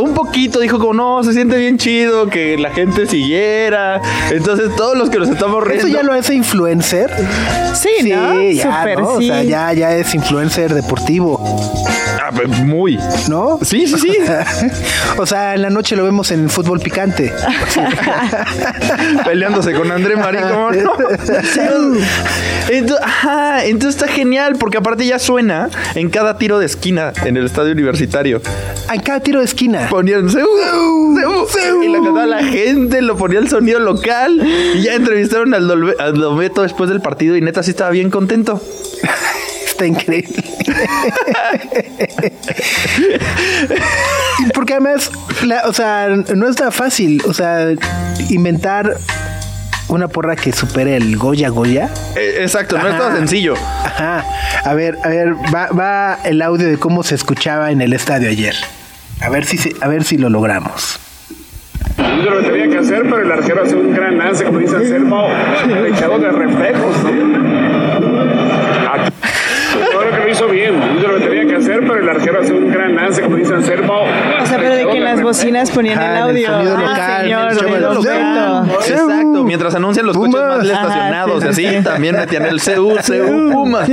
[0.00, 4.00] Un poquito, dijo como no, se siente bien chido que la gente siguiera.
[4.30, 5.86] Entonces todos los que nos estamos riendo.
[5.86, 7.10] ¿Eso ya lo hace influencer?
[7.74, 8.40] Sí, ¿no?
[8.50, 9.18] ya, Súper, ¿no?
[9.18, 9.30] sí.
[9.30, 11.40] O sea, ya, ya es influencer deportivo,
[12.64, 12.98] muy.
[13.28, 13.58] ¿no?
[13.62, 14.16] Sí, sí, sí.
[15.18, 17.32] o sea, en la noche lo vemos en el fútbol picante.
[19.24, 20.92] Peleándose con André Marín, ¿cómo no?
[22.68, 27.36] Entonces, ajá, entonces está genial porque aparte ya suena en cada tiro de esquina en
[27.36, 28.40] el estadio universitario.
[28.92, 29.88] En cada tiro de esquina.
[29.88, 30.46] Ponían Seu,
[31.16, 31.82] Seu, Seu.
[31.82, 34.40] y lo cantaba la gente, lo ponía el sonido local
[34.74, 38.10] y ya entrevistaron al, Dolbe- al Dombeto después del partido y neta sí estaba bien
[38.10, 38.60] contento.
[39.80, 40.28] Está increíble.
[44.54, 45.10] Porque además,
[45.44, 47.22] la- o sea, no está fácil.
[47.26, 47.68] O sea,
[48.28, 48.98] inventar
[49.88, 51.88] una porra que supere el Goya Goya.
[52.14, 53.54] Eh, exacto, no es tan sencillo.
[53.84, 54.22] Ajá.
[54.64, 58.28] A ver, a ver, va, va el audio de cómo se escuchaba en el estadio
[58.28, 58.54] ayer.
[59.22, 61.00] A ver si, se- a ver si lo logramos.
[61.96, 64.76] Hizo lo que tenía que hacer, pero el arquero hace un gran lance, como dice
[64.76, 65.26] Anselmo,
[65.88, 67.10] echado de reflejos, ¿no?
[68.92, 69.39] Aquí- Yo
[70.10, 72.52] creo que lo hizo bien, hizo lo que tenía que hacer, pero el arquero hace
[72.52, 74.02] un gran lance, como dice Anselmo.
[74.42, 76.46] O sea, pero de que en las bocinas ponían el el audio.
[76.48, 78.70] sonido Ah, local, señor, en el sonido local.
[78.88, 81.84] Exacto, mientras anuncian los coches más estacionados y Ajá, sí, así, sí.
[81.84, 83.86] también metían el CU, CU, Puma.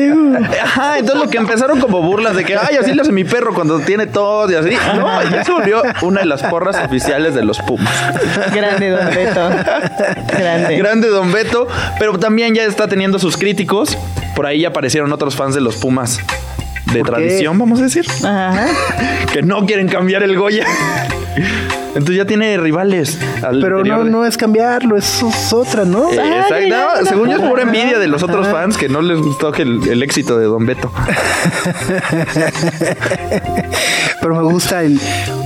[0.64, 3.54] Ajá, entonces lo que empezaron como burlas de que, ay, así le hace mi perro
[3.54, 4.72] cuando tiene todo y así.
[4.96, 7.94] No, ya se volvió una de las porras oficiales de los Pumas.
[8.54, 9.50] Grande, Don Beto.
[10.38, 10.78] Grande.
[10.78, 11.68] Grande Don Beto,
[12.00, 13.98] pero también ya está teniendo sus críticos.
[14.38, 16.20] Por ahí ya aparecieron otros fans de los Pumas
[16.94, 18.68] de tradición, vamos a decir, Ajá.
[19.34, 20.64] que no quieren cambiar el Goya.
[21.88, 23.18] Entonces ya tiene rivales.
[23.44, 26.12] al Pero no, de- no es cambiarlo, eso es otra, ¿no?
[26.12, 26.54] Eh, Exacto.
[26.54, 29.02] Ay, No, no, no, según yo es pura envidia de los otros fans que no
[29.02, 30.92] les gustó que el, el éxito de Don Beto.
[34.22, 35.00] Pero me gusta el.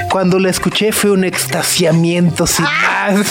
[0.09, 3.25] Cuando la escuché fue un extasiamiento sin más.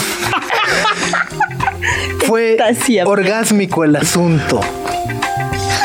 [2.26, 3.10] fue Extasiamiento.
[3.10, 4.60] orgásmico el asunto.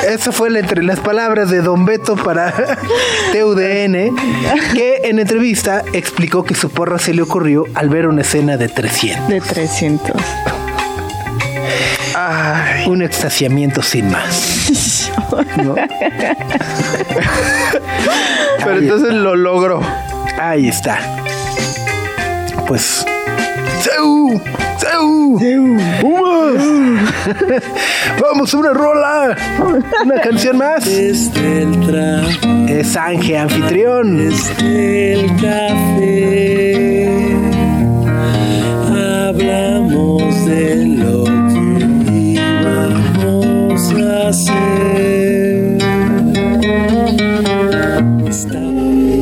[0.08, 2.52] Esa fue la- entre las palabras de Don Beto para
[3.34, 4.16] TUDN,
[4.74, 8.68] que en entrevista explicó que su porra se le ocurrió al ver una escena de
[8.70, 9.28] 300.
[9.28, 10.16] De 300.
[12.88, 15.12] Un extasiamiento sin más.
[15.64, 15.76] ¿no?
[18.64, 19.82] Pero entonces lo logró.
[20.40, 21.00] Ahí está.
[22.68, 23.06] Pues.
[23.82, 24.42] ¡Seu!
[24.86, 25.38] ¡Seu!
[28.22, 29.36] ¡Vamos una rola!
[30.06, 30.86] ¡Una canción más!
[30.86, 34.18] Desde el trabajo, Es Ángel Anfitrión.
[34.18, 37.08] desde el café,
[38.94, 41.64] hablamos de lo que
[42.14, 45.78] íbamos a hacer.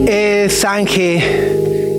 [0.07, 1.21] Es Ángel.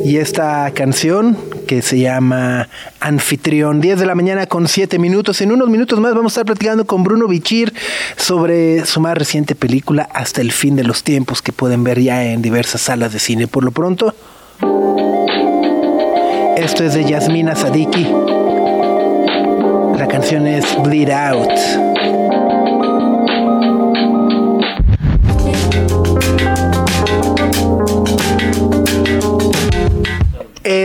[0.04, 2.68] Y esta canción que se llama
[3.00, 3.80] Anfitrión.
[3.80, 5.40] 10 de la mañana con 7 minutos.
[5.40, 7.72] En unos minutos más vamos a estar platicando con Bruno Bichir
[8.16, 12.24] sobre su más reciente película Hasta el fin de los tiempos que pueden ver ya
[12.24, 13.46] en diversas salas de cine.
[13.46, 14.14] Por lo pronto,
[16.56, 18.06] esto es de Yasmina Sadiki.
[19.98, 21.93] La canción es Bleed Out.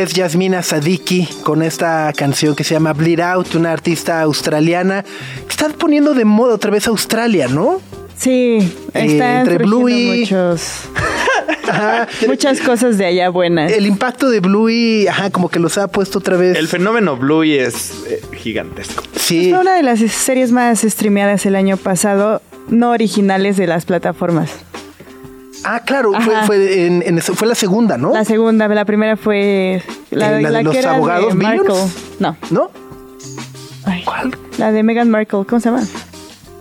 [0.10, 5.50] Es Yasmina Sadiki con esta canción que se llama Bleed Out, una artista australiana que
[5.52, 7.80] está poniendo de moda otra vez Australia, ¿no?
[8.18, 8.58] Sí,
[8.96, 10.22] Eh, están entre Bluey.
[10.22, 10.64] muchos,
[11.70, 12.08] Ajá.
[12.28, 13.72] muchas cosas de allá buenas.
[13.72, 16.58] El impacto de Bluey, ajá, como que los ha puesto otra vez.
[16.58, 19.04] El fenómeno Bluey es eh, gigantesco.
[19.16, 19.52] sí.
[19.52, 24.50] Fue una de las series más streameadas el año pasado, no originales de las plataformas.
[25.66, 26.48] Ah, claro, fue, Ajá.
[26.48, 28.14] fue, en- en- fue la segunda, ¿no?
[28.14, 31.76] La segunda, la primera fue la, la de los que era abogados de Markle.
[32.20, 32.72] No, ¿No?
[33.86, 34.38] Ay, ¿Cuál?
[34.58, 35.84] la de Meghan Markle, ¿cómo se llama?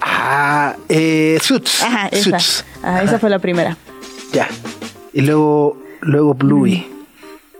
[0.00, 1.82] Ah, eh, Suits.
[1.82, 2.38] Ajá, esa.
[2.38, 2.64] Suits.
[2.82, 3.76] Ah, esa fue la primera.
[4.32, 4.48] Ya.
[5.12, 6.86] Y luego, luego Bluey.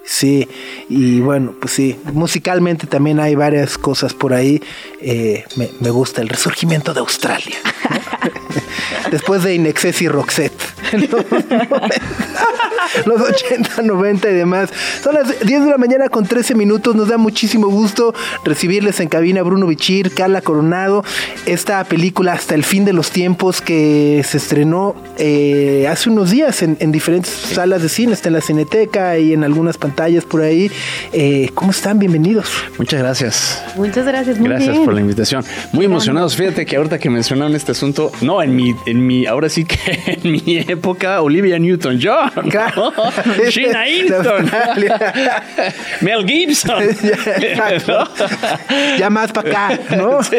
[0.05, 0.48] Sí,
[0.88, 4.62] y bueno, pues sí, musicalmente también hay varias cosas por ahí.
[5.03, 7.57] Eh, me, me gusta el resurgimiento de Australia.
[7.90, 9.11] ¿no?
[9.11, 10.53] Después de Inexcess y Roxette.
[11.09, 11.61] Los, 90,
[13.07, 14.70] los 80, 90 y demás.
[15.03, 16.94] Son las 10 de la mañana con 13 minutos.
[16.94, 21.05] Nos da muchísimo gusto recibirles en cabina Bruno Bichir, Carla Coronado.
[21.46, 26.62] Esta película Hasta el fin de los tiempos que se estrenó eh, hace unos días
[26.62, 28.12] en, en diferentes salas de cine.
[28.12, 30.70] Está en la Cineteca y en algunas pantallas por ahí.
[31.12, 31.98] Eh, ¿Cómo están?
[31.98, 32.48] Bienvenidos.
[32.79, 33.62] Muchas gracias.
[33.77, 34.85] Muchas gracias, muy Gracias bien.
[34.85, 35.44] por la invitación.
[35.72, 36.37] Muy emocionados.
[36.37, 39.78] Fíjate que ahorita que mencionaron este asunto, no, en mi, en mi, ahora sí que
[40.22, 40.78] en mi época,
[41.20, 42.51] Olivia Newton-John, ¿no?
[42.51, 42.93] Claro.
[43.39, 45.45] Easton, Australia.
[46.01, 46.85] Mel Gibson.
[48.99, 50.22] Ya más para acá, ¿no?
[50.22, 50.37] Sí,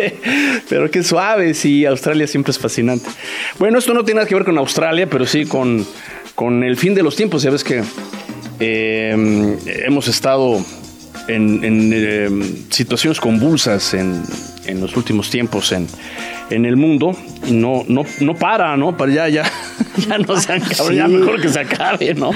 [0.68, 3.10] pero qué suave, sí, Australia siempre es fascinante.
[3.58, 5.86] Bueno, esto no tiene nada que ver con Australia, pero sí con,
[6.36, 7.44] con el fin de los tiempos.
[7.44, 7.84] Ya ves que
[8.60, 10.64] eh, hemos estado
[11.28, 12.30] en, en, eh,
[12.70, 14.24] situaciones convulsas en,
[14.70, 15.88] en los últimos tiempos en,
[16.50, 17.16] en el mundo
[17.48, 18.96] y no, no, no para, ¿no?
[18.96, 19.44] Para ya, ya,
[20.08, 22.32] ya no sean cabrón, ya mejor que se acabe, ¿no?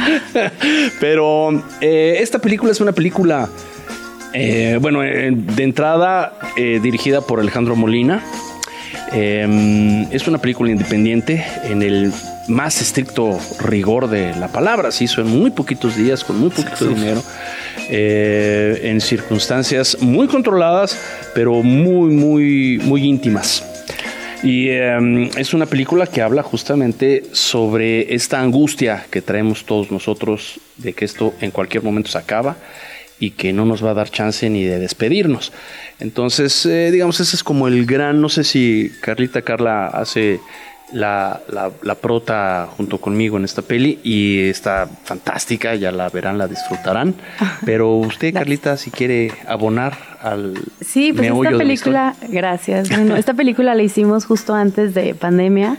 [1.00, 3.50] Pero eh, esta película es una película,
[4.34, 8.24] eh, bueno, eh, de entrada eh, dirigida por Alejandro Molina.
[9.16, 12.12] Eh, es una película independiente en el
[12.48, 14.92] más estricto rigor de la palabra.
[14.92, 17.22] Se hizo en muy poquitos días, con muy poquito dinero,
[17.90, 20.98] eh, en circunstancias muy controladas,
[21.34, 23.64] pero muy, muy, muy íntimas.
[24.44, 30.60] Y eh, es una película que habla justamente sobre esta angustia que traemos todos nosotros
[30.78, 32.58] de que esto en cualquier momento se acaba
[33.20, 35.54] y que no nos va a dar chance ni de despedirnos.
[36.00, 40.42] Entonces, eh, digamos, ese es como el gran, no sé si Carlita Carla hace
[40.94, 46.38] la, la, la prota junto conmigo en esta peli y está fantástica, ya la verán,
[46.38, 47.16] la disfrutarán.
[47.66, 52.14] Pero usted, Carlita, si quiere abonar al Sí, pues meollo esta de la historia.
[52.14, 52.90] película, gracias.
[52.90, 53.16] Bruno.
[53.16, 55.78] esta película la hicimos justo antes de pandemia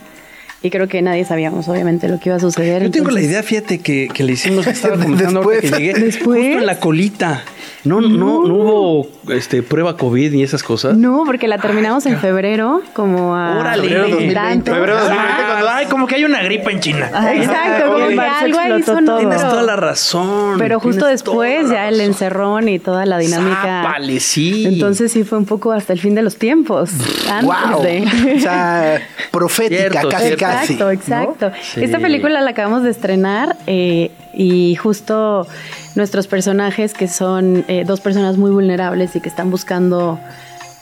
[0.65, 2.83] y creo que nadie sabíamos obviamente lo que iba a suceder.
[2.83, 5.79] Yo tengo la idea, fíjate, que, que le hicimos, estaba comentando ahorita que Después.
[5.79, 6.39] llegué, Después.
[6.39, 7.43] justo en la colita.
[7.83, 10.97] No, no, no hubo este, prueba COVID ni esas cosas.
[10.97, 13.83] No, porque la terminamos en febrero, como a Órale.
[13.83, 14.33] Febrero 2020.
[14.41, 14.73] veintitantos.
[14.73, 15.45] Febrero de 2020, Ajá.
[15.51, 17.11] cuando, ay, como que hay una gripa en China.
[17.35, 19.17] Exacto, como que algo ahí sonó, todo.
[19.19, 20.57] Tienes toda la razón.
[20.57, 23.83] Pero justo después ya el encerrón y toda la dinámica.
[23.83, 24.65] Zápale, sí.
[24.65, 26.89] Entonces sí fue un poco hasta el fin de los tiempos.
[27.29, 27.83] Antes Wow.
[27.83, 28.05] de.
[28.37, 28.99] O sea,
[29.29, 30.39] profética, Cierto, casi, cierto.
[30.45, 30.54] casi.
[30.61, 31.51] Exacto, exacto.
[31.61, 31.83] Sí.
[31.83, 35.47] Esta película la acabamos de estrenar eh, y justo
[35.95, 40.19] nuestros personajes, que son eh, dos personas muy vulnerables y que están buscando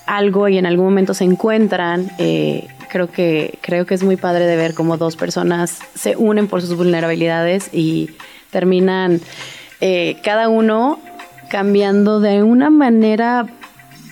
[0.06, 4.46] algo y en algún momento se encuentran, eh, creo, que, creo que es muy padre
[4.46, 8.12] de ver cómo dos personas se unen por sus vulnerabilidades y
[8.52, 9.20] terminan
[10.24, 11.00] cada uno
[11.50, 13.46] cambiando de una manera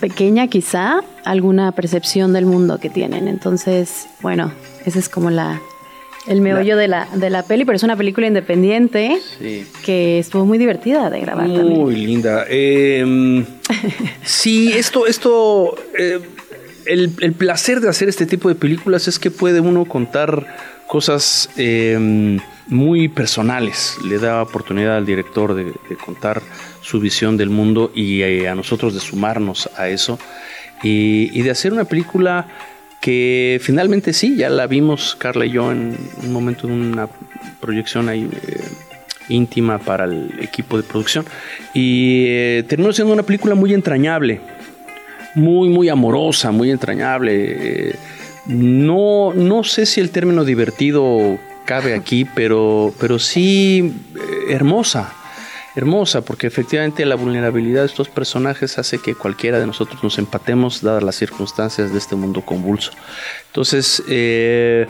[0.01, 3.28] pequeña quizá alguna percepción del mundo que tienen.
[3.28, 4.51] Entonces, bueno,
[4.86, 5.62] ese es como la
[6.28, 9.66] el meollo de la de la peli, pero es una película independiente Sí.
[9.84, 11.68] que estuvo muy divertida de grabar también.
[11.80, 12.46] Muy linda.
[12.48, 13.44] Eh,
[14.24, 16.20] sí, esto, esto, eh,
[16.86, 20.46] el, el placer de hacer este tipo de películas es que puede uno contar
[20.88, 23.98] cosas eh, muy personales.
[24.06, 26.42] Le da oportunidad al director de, de contar
[26.82, 30.20] su visión del mundo y eh, a nosotros de sumarnos a eso
[30.84, 32.48] y, y de hacer una película
[33.02, 37.10] que finalmente sí, ya la vimos Carla y yo en un momento de una
[37.60, 38.62] proyección ahí eh,
[39.28, 41.26] íntima para el equipo de producción
[41.74, 44.39] y eh, terminó siendo una película muy entrañable,
[45.36, 47.89] muy muy amorosa, muy entrañable.
[47.89, 47.95] Eh,
[48.45, 53.93] no, no sé si el término divertido cabe aquí, pero, pero sí
[54.49, 55.14] hermosa
[55.76, 60.82] hermosa, porque efectivamente la vulnerabilidad de estos personajes hace que cualquiera de nosotros nos empatemos,
[60.82, 62.92] dadas las circunstancias de este mundo convulso.
[63.48, 64.88] Entonces, eh,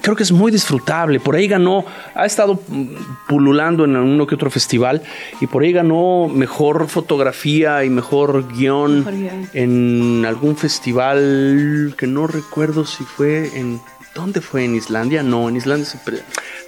[0.00, 1.20] creo que es muy disfrutable.
[1.20, 2.86] Por ahí ganó, ha estado mm,
[3.28, 5.02] pululando en uno que otro festival
[5.40, 9.48] y por ahí ganó mejor fotografía y mejor guion, Mejor guion.
[9.54, 13.80] en algún festival que no recuerdo si fue en...
[14.14, 14.64] ¿Dónde fue?
[14.64, 15.24] ¿En Islandia?
[15.24, 15.98] No, en Islandia se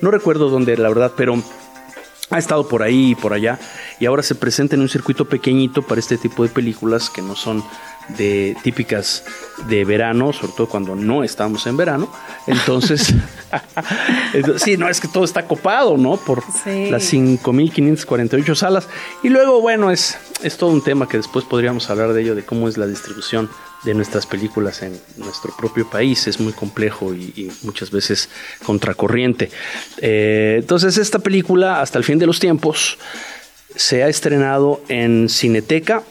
[0.00, 1.40] No recuerdo dónde, la verdad, pero
[2.30, 3.58] ha estado por ahí y por allá
[4.00, 7.36] y ahora se presenta en un circuito pequeñito para este tipo de películas que no
[7.36, 7.62] son
[8.08, 9.24] de típicas
[9.68, 12.10] de verano, sobre todo cuando no estamos en verano.
[12.46, 13.12] Entonces,
[14.56, 16.16] sí, no es que todo está copado, ¿no?
[16.16, 16.90] Por Sí.
[16.90, 18.88] las 5548 salas.
[19.22, 22.44] Y luego, bueno, es, es todo un tema que después podríamos hablar de ello, de
[22.44, 23.48] cómo es la distribución
[23.84, 26.26] de nuestras películas en nuestro propio país.
[26.26, 28.28] Es muy complejo y, y muchas veces
[28.64, 29.50] contracorriente.
[29.98, 32.98] Eh, entonces, esta película, hasta el fin de los tiempos,
[33.74, 36.02] se ha estrenado en Cineteca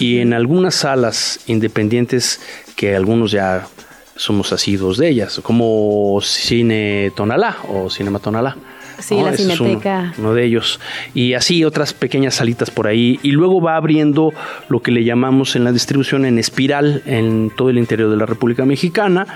[0.00, 2.40] y en algunas salas independientes
[2.74, 3.68] que algunos ya
[4.16, 8.56] somos asiduos de ellas, como Cine Tonalá o Cinema Tonalá.
[9.02, 10.12] Sí, la es Cineteca.
[10.18, 10.80] uno, uno de ellos.
[11.14, 13.18] Y así otras pequeñas salitas por ahí.
[13.22, 14.32] Y luego va abriendo
[14.68, 18.26] lo que le llamamos en la distribución en espiral en todo el interior de la
[18.26, 19.26] República Mexicana.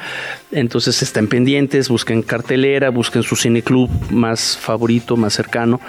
[0.52, 5.80] Entonces están pendientes, busquen cartelera, busquen su cineclub más favorito, más cercano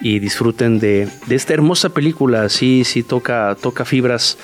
[0.00, 2.48] y disfruten de, de esta hermosa película.
[2.48, 4.38] Sí, sí, toca, toca fibras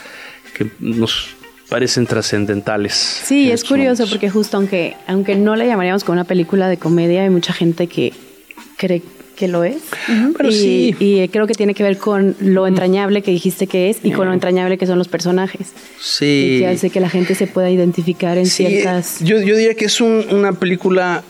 [0.55, 1.28] que nos
[1.68, 2.95] parecen trascendentales.
[2.95, 4.11] Sí, es curioso momentos.
[4.11, 7.86] porque justo aunque, aunque no la llamaríamos como una película de comedia, hay mucha gente
[7.86, 8.12] que
[8.78, 9.02] cree
[9.36, 9.76] que lo es.
[10.36, 10.96] Pero y, sí.
[10.98, 14.26] y creo que tiene que ver con lo entrañable que dijiste que es y con
[14.26, 15.72] lo entrañable que son los personajes.
[16.00, 16.54] Sí.
[16.56, 19.20] Y que hace que la gente se pueda identificar en Sí, ciertas...
[19.20, 21.22] Yo, yo diría que es un- una película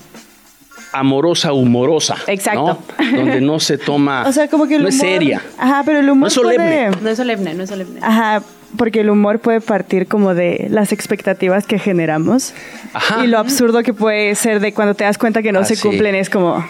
[0.92, 2.16] amorosa, humorosa.
[2.26, 2.78] Exacto.
[2.98, 3.16] ¿no?
[3.18, 4.24] Donde no se toma.
[4.28, 5.42] O sea, como que el no es humor- seria.
[5.58, 6.90] Ajá, pero el humor No es solemne.
[6.90, 8.00] puede- No es solemne, no es solemne.
[8.02, 8.42] Ajá,
[8.76, 12.54] porque el humor puede partir como de las expectativas que generamos
[12.94, 13.24] Ajá.
[13.24, 15.82] y lo absurdo que puede ser de cuando te das cuenta que no se Así.
[15.82, 16.64] cumplen es como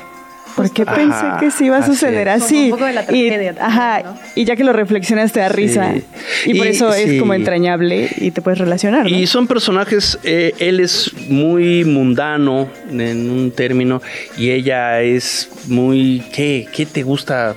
[0.56, 2.42] ¿por qué Ajá, pensé que sí iba a suceder es.
[2.42, 2.54] así?
[2.54, 4.18] Como un poco de la y, tragedia también, ajá, ¿no?
[4.34, 5.94] y ya que lo reflexionas te da risa
[6.46, 7.02] y, por Y- eso sí.
[7.02, 9.04] es como entrañable y te puedes relacionar.
[9.04, 9.08] ¿no?
[9.16, 14.02] Y son personajes, eh, él es muy mundano en un término
[14.36, 16.22] y ella es muy...
[16.34, 17.54] ¿Qué, qué te gusta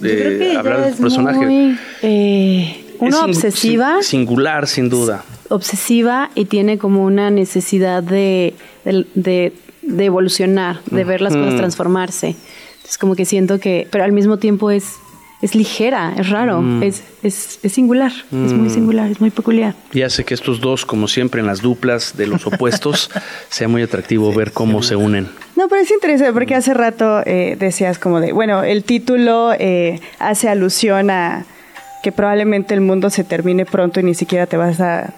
[0.00, 1.38] Yo creo eh, que ella hablar de es tu personaje?
[1.46, 3.92] muy, eh, Es una sin- obsesiva.
[4.00, 5.24] sin- singular, sin duda.
[5.48, 9.52] obsesiva y tiene como una necesidad de, de, de-
[9.86, 11.58] de evolucionar, de ver las cosas Ujú.
[11.58, 12.28] transformarse.
[12.76, 14.96] Entonces como que siento que, pero al mismo tiempo es,
[15.42, 16.82] es ligera, es raro, Mm.
[16.82, 19.74] es, es, es singular, es muy singular, es muy peculiar.
[19.92, 23.10] Y hace que estos dos, como siempre en las duplas de los opuestos,
[23.50, 25.28] sea muy atractivo ver cómo se unen.
[25.56, 30.00] No, pero es interesante porque hace rato eh, decías como de, bueno, el título eh,
[30.18, 31.44] hace alusión a
[32.02, 35.14] que probablemente el mundo se termine pronto y ni siquiera te vas a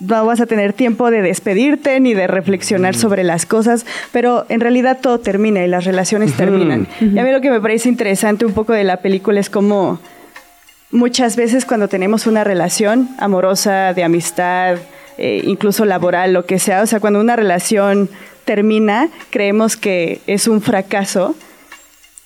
[0.00, 4.60] no vas a tener tiempo de despedirte ni de reflexionar sobre las cosas, pero en
[4.60, 6.86] realidad todo termina y las relaciones terminan.
[7.00, 9.98] Y a mí lo que me parece interesante un poco de la película es como
[10.90, 14.78] muchas veces cuando tenemos una relación amorosa, de amistad,
[15.18, 18.08] eh, incluso laboral, lo que sea, o sea, cuando una relación
[18.44, 21.34] termina, creemos que es un fracaso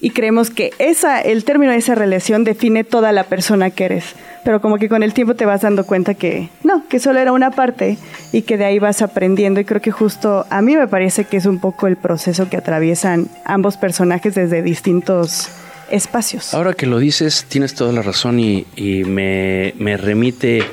[0.03, 4.05] y creemos que esa, el término de esa relación define toda la persona que eres.
[4.45, 7.31] Pero como que con el tiempo te vas dando cuenta que no, que solo era
[7.31, 7.97] una parte
[8.33, 9.61] y que de ahí vas aprendiendo.
[9.61, 12.57] Y creo que justo a mí me parece que es un poco el proceso que
[12.57, 15.49] atraviesan ambos personajes desde distintos
[15.89, 16.53] espacios.
[16.53, 18.67] Ahora que lo dices, tienes toda la razón y,
[19.07, 20.65] me, me remite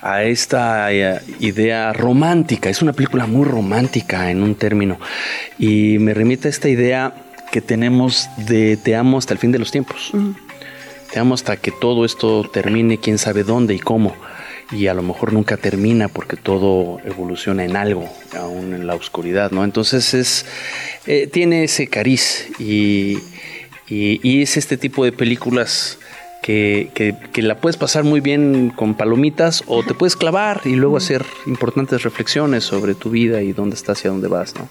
[0.00, 2.68] a esta eh, idea romántica.
[2.68, 4.98] Es una película muy romántica en un término.
[5.56, 7.14] Y me remite a esta idea
[7.52, 10.10] que tenemos de te amo hasta el fin de los tiempos.
[11.12, 14.16] Te amo hasta que todo esto termine, quién sabe dónde y cómo.
[14.72, 18.08] Y a lo mejor nunca termina porque todo evoluciona en algo,
[18.40, 19.62] aún en la oscuridad, ¿no?
[19.64, 20.46] Entonces es,
[21.06, 23.18] eh, tiene ese cariz y,
[23.86, 25.98] y- y es este tipo de películas
[26.42, 30.70] que, que- que la puedes pasar muy bien con palomitas o te puedes clavar y
[30.76, 34.66] luego hacer importantes reflexiones sobre tu vida y dónde estás y a dónde vas, ¿no?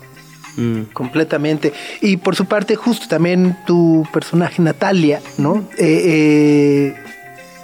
[0.57, 0.81] Mm.
[0.93, 1.73] Completamente.
[2.01, 5.63] Y por su parte, justo también tu personaje Natalia, ¿no?
[5.77, 6.95] Eh, eh,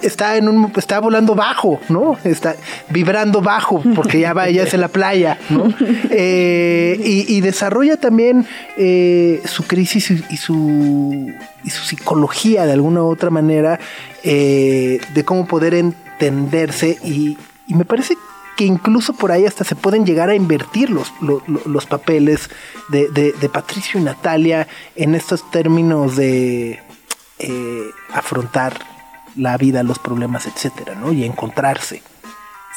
[0.01, 2.17] está en un está volando bajo, ¿no?
[2.23, 2.55] Está
[2.89, 5.73] vibrando bajo porque ya va, ya es en la playa, ¿no?
[6.09, 8.45] Eh, y, y desarrolla también
[8.77, 11.31] eh, su crisis y, y su
[11.63, 13.79] y su psicología de alguna u otra manera
[14.23, 18.15] eh, de cómo poder entenderse y, y me parece
[18.57, 22.49] que incluso por ahí hasta se pueden llegar a invertir los, lo- lo- los papeles
[22.89, 26.79] de, de- de Patricio y Natalia en estos términos de
[27.39, 28.73] eh, afrontar
[29.35, 31.13] la vida, los problemas, etcétera, ¿no?
[31.13, 32.01] Y encontrarse.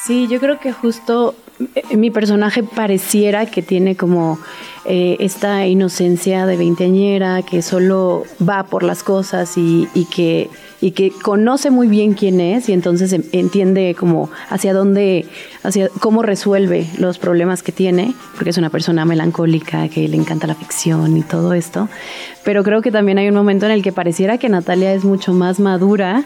[0.05, 1.35] Sí, yo creo que justo
[1.75, 4.39] eh, mi personaje pareciera que tiene como
[4.85, 10.51] eh, esta inocencia de veinteañera, que solo va por las cosas y, y que,
[10.81, 15.27] y que conoce muy bien quién es y entonces em- entiende como hacia dónde,
[15.63, 20.47] hacia cómo resuelve los problemas que tiene, porque es una persona melancólica que le encanta
[20.47, 21.89] la ficción y todo esto.
[22.45, 25.33] Pero creo que también hay un momento en el que pareciera que Natalia es mucho
[25.33, 26.25] más madura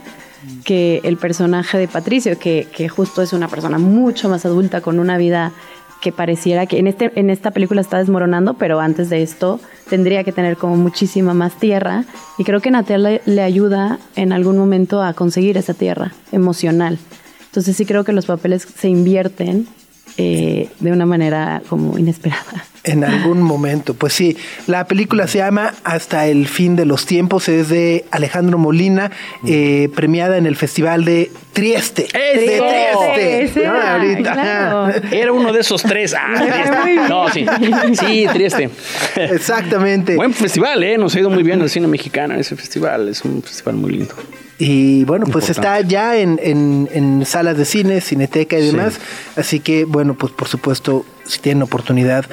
[0.65, 4.99] que el personaje de Patricio, que, que justo es una persona mucho más adulta con
[4.99, 5.53] una vida
[6.01, 10.24] que pareciera que en, este, en esta película está desmoronando, pero antes de esto tendría
[10.24, 12.05] que tener como muchísima más tierra.
[12.39, 16.99] Y creo que Natalia le, le ayuda en algún momento a conseguir esa tierra emocional.
[17.47, 19.68] Entonces sí creo que los papeles se invierten
[20.17, 22.65] eh, de una manera como inesperada.
[22.85, 24.37] En algún momento, pues sí.
[24.67, 29.11] La película se llama Hasta el fin de los tiempos, es de Alejandro Molina,
[29.47, 32.07] eh, premiada en el Festival de Trieste.
[32.12, 32.41] ¡Eso!
[32.41, 33.43] De Trieste.
[33.45, 33.75] Ese ¿no?
[33.75, 34.33] era, Ahorita.
[34.35, 34.93] claro.
[35.11, 36.15] Era uno de esos tres.
[36.15, 36.75] Ah.
[37.09, 37.47] No, sí.
[37.95, 38.69] Sí, Trieste.
[39.17, 40.17] Exactamente.
[40.17, 40.99] Buen festival, ¿eh?
[40.99, 43.09] Nos ha ido muy bien el cine mexicano ese festival.
[43.09, 44.15] Es un festival muy lindo.
[44.59, 45.81] Y bueno, pues Importante.
[45.81, 48.67] está ya en, en- en salas de cine, cineteca y Sí.
[48.77, 49.01] demás.
[49.37, 52.25] Así que, bueno, pues por supuesto, si tienen oportunidad,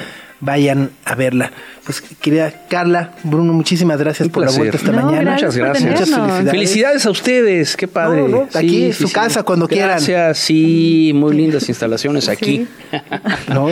[0.42, 1.52] vayan a verla.
[1.86, 5.32] Pues querida Carla, Bruno, muchísimas gracias Un por la vuelta esta No, mañana.
[5.38, 5.89] gracias Muchas gracias.
[5.89, 6.52] Muchas felicidades.
[6.52, 8.22] Felicidades a ustedes, qué padre.
[8.24, 9.89] No, no, aquí, su casa, cuando quieran.
[9.89, 12.68] Gracias, sí, muy lindas instalaciones aquí.
[13.48, 13.70] ¿no?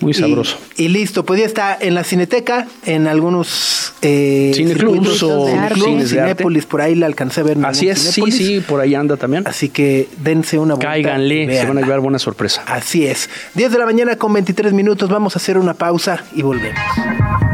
[0.00, 0.58] Muy sabroso.
[0.76, 6.10] Y, listo, pues ya está en la Cineteca, en algunos eh, Cineclubs o cines.
[6.10, 7.58] Cinépolis, por ahí la alcancé a ver.
[7.64, 8.36] Así es, sí, Cinépolis.
[8.36, 9.46] sí, por ahí anda también.
[9.46, 10.98] Así que dense una vuelta.
[10.98, 12.62] y Cáiganle, se van a llevar buena sorpresa.
[12.66, 13.30] Así es.
[13.54, 15.08] 10 de la mañana con 23 minutos.
[15.08, 16.80] Vamos a hacer una pausa pausa y volvemos.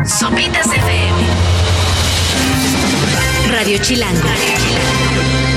[0.05, 1.19] Sopitas FM.
[3.53, 4.21] Radio Chilango.
[4.23, 5.49] Radio Chilango.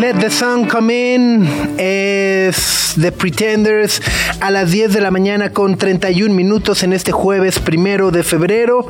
[0.00, 1.76] Let the Sun Come In.
[1.76, 2.17] Eh,
[2.48, 4.02] es The Pretenders
[4.40, 8.86] a las 10 de la mañana con 31 minutos en este jueves primero de febrero.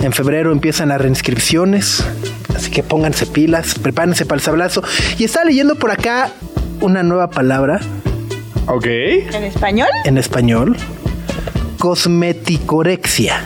[0.00, 2.04] En febrero empiezan las reinscripciones,
[2.54, 4.82] así que pónganse pilas, prepárense para el sablazo.
[5.18, 6.30] Y está leyendo por acá
[6.80, 7.80] una nueva palabra
[8.66, 8.86] Ok.
[8.86, 9.88] ¿En español?
[10.04, 10.76] en español:
[11.78, 13.44] cosmeticorexia.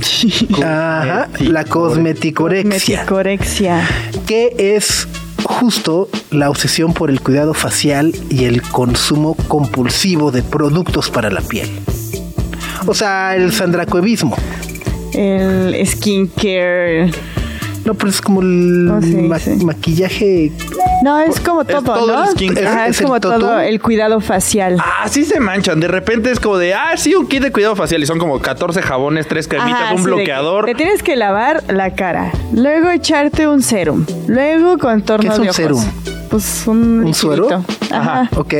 [0.56, 3.00] Ajá, la cosmeticorexia.
[3.00, 3.88] Meticorexia.
[4.26, 5.06] que es
[5.48, 11.40] justo la obsesión por el cuidado facial y el consumo compulsivo de productos para la
[11.40, 11.68] piel.
[12.86, 14.36] O sea, el sandracoebismo.
[15.14, 17.10] El skincare.
[17.84, 19.64] No, pero es como el Oh, sí, ma- sí.
[19.64, 20.52] maquillaje.
[21.02, 22.24] No, es como todo, todo ¿no?
[22.24, 22.66] el.
[22.66, 24.76] Ajá, ¿Es es, como todo el cuidado facial.
[25.02, 25.80] Así se manchan.
[25.80, 28.02] De repente es como de, ah, sí, un kit de cuidado facial.
[28.02, 30.66] Y son como 14 jabones, 3 cremitas, Ajá, un sí, de que bloqueador.
[30.66, 35.40] Te tienes que lavar la cara, luego echarte un serum, luego contorno ¿Qué es de
[35.40, 35.56] un ojos.
[35.56, 35.84] serum?
[36.30, 37.48] Pues un, ¿Un suero?
[37.48, 37.94] liquidito.
[37.94, 38.28] Ajá.
[38.36, 38.54] Ok.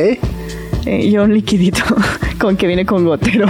[0.85, 1.83] Eh, yo un liquidito
[2.39, 3.47] con que viene con gotero.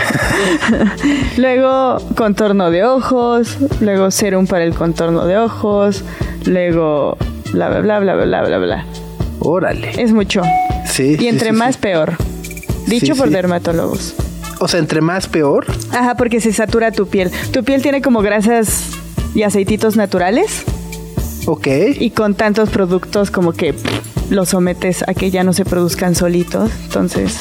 [1.38, 6.03] luego contorno de ojos, luego serum para el contorno de ojos,
[6.45, 7.17] luego
[7.54, 8.86] bla bla bla bla bla bla bla.
[9.39, 9.91] Órale.
[10.02, 10.41] Es mucho.
[10.86, 11.16] Sí.
[11.20, 11.82] Y entre sí, más sí.
[11.82, 12.14] peor.
[12.88, 14.16] Dicho por dermatólogos.
[14.60, 15.66] O sea, entre más peor.
[15.91, 17.32] Ajá, porque se satura tu piel.
[17.54, 18.84] Tu piel tiene como grasas
[19.34, 20.64] y aceititos naturales
[21.45, 21.68] Ok.
[22.00, 26.16] y con tantos productos como que pff, los sometes a que ya no se produzcan
[26.16, 26.72] solitos.
[26.86, 27.38] Entonces,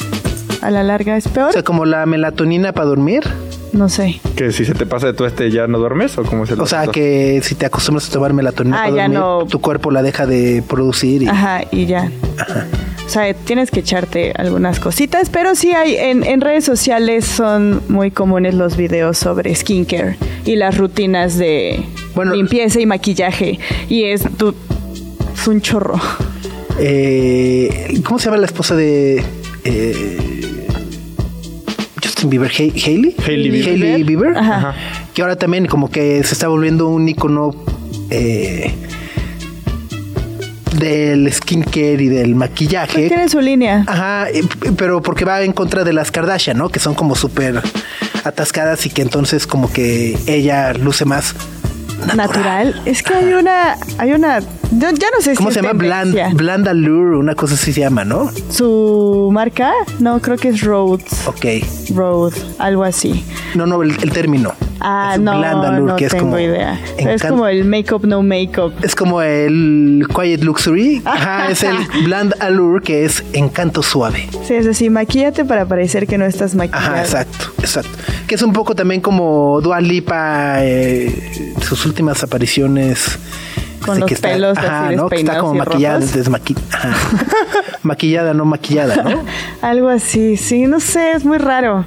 [0.61, 1.51] a la larga es O peor.
[1.51, 3.23] sea, como la melatonina para dormir.
[3.71, 4.19] No sé.
[4.35, 6.59] Que si se te pasa de tu este ya no duermes o cómo es el
[6.59, 9.45] O sea, que si te acostumbras a tomar melatonina Ah, para ya dormir, no.
[9.45, 11.23] tu cuerpo la deja de producir.
[11.23, 11.27] Y...
[11.27, 12.11] Ajá, y ya.
[13.05, 17.81] O sea, tienes que echarte algunas cositas, pero sí hay en, en redes sociales son
[17.89, 20.15] muy comunes los videos sobre skincare
[20.45, 21.83] y las rutinas de
[22.15, 22.33] Bueno.
[22.35, 23.59] limpieza y maquillaje.
[23.87, 24.53] Y es, tu-
[25.33, 25.99] es un chorro.
[26.79, 29.23] Eh, ¿Cómo se llama la esposa de
[29.65, 30.28] eh,
[32.19, 32.51] Justin Bieber?
[32.59, 33.15] Hay- ¿Hailey?
[33.25, 33.69] Hailey Bieber.
[33.69, 34.37] Hailey Bieber.
[34.37, 34.75] Ajá.
[35.13, 37.55] Que ahora también como que se está volviendo un icono
[38.09, 38.73] eh,
[40.77, 43.07] del skincare y del maquillaje.
[43.07, 43.85] Tiene su línea.
[43.87, 44.27] Ajá,
[44.77, 46.67] pero porque va en contra de las Kardashian, ¿no?
[46.67, 47.61] Que son como súper
[48.25, 51.33] atascadas y que entonces como que ella luce más
[52.17, 52.81] natural.
[52.85, 54.39] Es que hay una, hay una,
[54.71, 55.73] yo ya no sé ¿Cómo si se llama?
[55.73, 56.35] Bland, tendencia.
[56.37, 58.29] Bland Allure, una cosa así se llama, ¿no?
[58.49, 61.45] Su marca, no, creo que es Rhodes, Ok.
[61.95, 63.23] Road, algo así.
[63.55, 64.53] No, no, el, el término.
[64.81, 66.79] Ah, Es no, no que es tengo como idea.
[66.97, 68.71] Es como el make-up, no make-up.
[68.81, 71.01] Es como el Quiet Luxury.
[71.03, 74.29] Ajá, es el Bland Allure, que es encanto suave.
[74.47, 76.93] Sí, es así, maquíllate para parecer que no estás maquillado.
[76.93, 77.91] Ajá, exacto, exacto.
[78.27, 83.19] Que es un poco también como Dua Lipa, eh, sus últimas apariciones.
[83.85, 85.09] Con los que está- pelos ajá, así ¿no?
[85.09, 86.57] Que está como maquillada, desmaqui-
[87.83, 89.23] maquillada, no maquillada, ¿no?
[89.61, 91.85] Algo así, sí, no sé, es muy raro,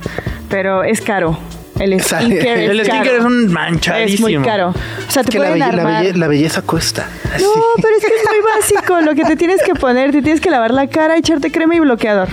[0.48, 1.36] pero es caro.
[1.78, 4.28] El skincare es El skincare es un Es manchadísimo.
[4.28, 4.70] muy caro.
[4.70, 6.04] O sea, te que la, belle- la armar...
[6.04, 7.06] belle- la belleza cuesta.
[7.34, 7.42] Así.
[7.44, 9.00] No, pero es que es muy básico.
[9.00, 11.80] Lo que te tienes que poner, te tienes que lavar la cara, echarte crema y
[11.80, 12.28] bloqueador.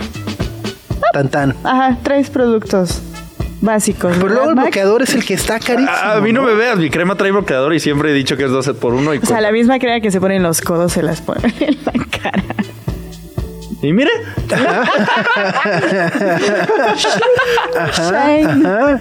[1.13, 1.55] Tan tan.
[1.63, 3.01] Ajá, tres productos
[3.61, 4.11] básicos.
[4.13, 4.65] Pero ¿verdad, luego el Max?
[4.67, 5.89] bloqueador es el que está carísimo.
[5.91, 8.45] A, a mí no me veas, mi crema trae bloqueador y siempre he dicho que
[8.45, 9.41] es 12 por uno y O sea, cuesta.
[9.41, 11.91] la misma crema que se pone en los codos se las pone en la
[12.21, 12.43] cara.
[13.81, 14.11] Y mire.
[17.77, 18.99] Ajá.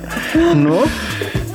[0.54, 0.82] ¿No?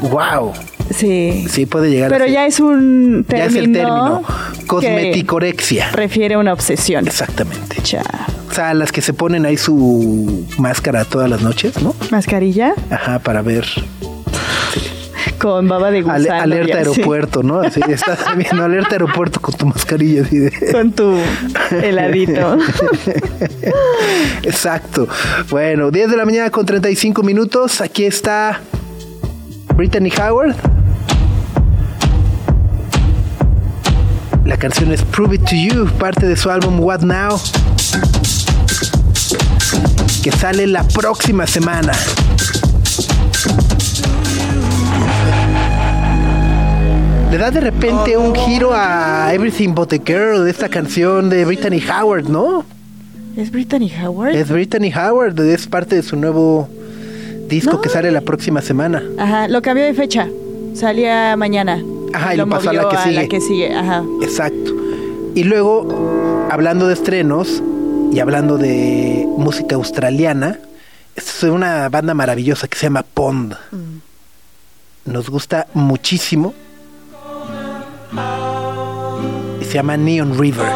[0.02, 0.54] Wow.
[0.94, 1.46] Sí.
[1.50, 2.34] Sí, puede llegar Pero a ser.
[2.34, 3.50] ya es un Ya término.
[3.50, 4.24] es el término.
[4.68, 5.92] Cosmeticorexia.
[5.92, 7.06] Refiere a una obsesión.
[7.08, 7.78] Exactamente.
[7.84, 8.02] Cha.
[8.50, 11.96] O sea, las que se ponen ahí su máscara todas las noches, ¿no?
[12.12, 13.66] Mascarilla Ajá, para ver.
[15.40, 16.34] con baba de gusano.
[16.42, 17.60] alerta aeropuerto, ¿no?
[17.62, 20.52] Así estás viendo alerta aeropuerto con tu mascarilla así de.
[20.72, 21.18] Con tu
[21.82, 22.58] heladito.
[24.44, 25.08] Exacto.
[25.50, 27.82] Bueno, 10 de la mañana con 35 minutos.
[27.82, 28.62] Aquí está
[29.76, 30.56] Brittany Howard.
[34.46, 37.40] La canción es Prove It to You, parte de su álbum What Now,
[40.22, 41.94] que sale la próxima semana.
[47.32, 51.46] Le da de repente un giro a Everything But a Girl de esta canción de
[51.46, 52.64] Brittany Howard, ¿no?
[53.36, 54.36] ¿Es Brittany Howard?
[54.36, 56.70] Es Brittany Howard, es parte de su nuevo
[57.54, 57.82] disco No.
[57.82, 59.04] que sale la próxima semana.
[59.18, 60.28] Ajá, lo cambió de fecha.
[60.74, 61.84] Salía mañana.
[62.14, 63.16] Ajá, y lo pasó a la que sigue.
[63.16, 64.04] la que sigue, ajá.
[64.22, 64.72] Exacto.
[65.36, 67.64] Y luego, hablando de estrenos
[68.12, 70.60] y hablando de música australiana,
[71.16, 73.56] esta es una banda maravillosa que se llama Pond.
[75.06, 76.54] Nos gusta muchísimo.
[79.62, 80.68] Y se llama Neon River.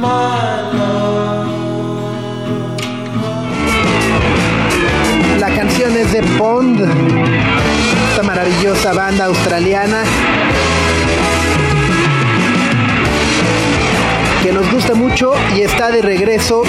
[0.00, 0.59] my
[6.40, 6.80] Pond,
[8.08, 10.04] esta maravillosa banda australiana
[14.42, 16.62] que nos gusta mucho y está de regreso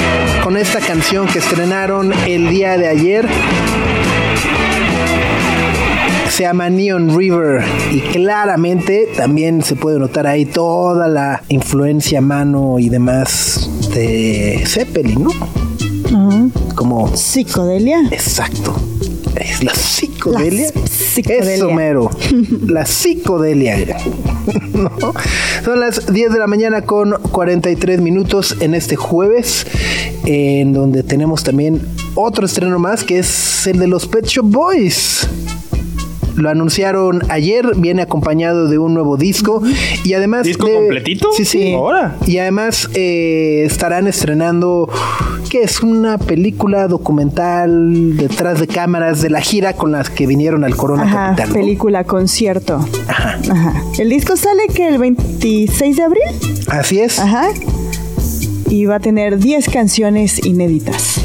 [0.43, 3.30] con esta canción que estrenaron el día de ayer.
[6.30, 7.63] Se llama Neon River
[7.93, 15.24] y claramente también se puede notar ahí toda la influencia mano y demás de Zeppelin,
[15.24, 16.51] ¿no?
[16.76, 18.01] Como Psicodelia.
[18.11, 18.90] Exacto.
[19.36, 20.71] Es la psicodelia.
[20.75, 21.53] La psicodelia.
[21.53, 22.09] Eso mero.
[22.67, 23.77] La psicodelia.
[24.73, 24.91] ¿No?
[25.63, 29.65] Son las 10 de la mañana con 43 minutos en este jueves,
[30.25, 31.82] en donde tenemos también
[32.15, 35.27] otro estreno más que es el de los Pet Shop Boys.
[36.36, 39.61] Lo anunciaron ayer, viene acompañado de un nuevo disco
[40.05, 40.43] y además...
[40.45, 41.29] ¿Disco de- completito?
[41.36, 41.73] Sí, sí.
[41.73, 42.15] Ahora.
[42.25, 44.89] Y además eh, estarán estrenando,
[45.52, 50.64] que es una película documental detrás de cámaras de la gira con las que vinieron
[50.64, 51.49] al Corona Ajá, Capital.
[51.49, 51.54] ¿no?
[51.56, 52.80] película, concierto.
[53.10, 53.38] Ajá.
[53.52, 53.84] Ajá.
[53.99, 56.24] El disco sale que el 26 de abril.
[56.70, 57.20] Así es.
[57.20, 57.49] Ajá.
[58.70, 61.20] Y va a tener 10 canciones inéditas.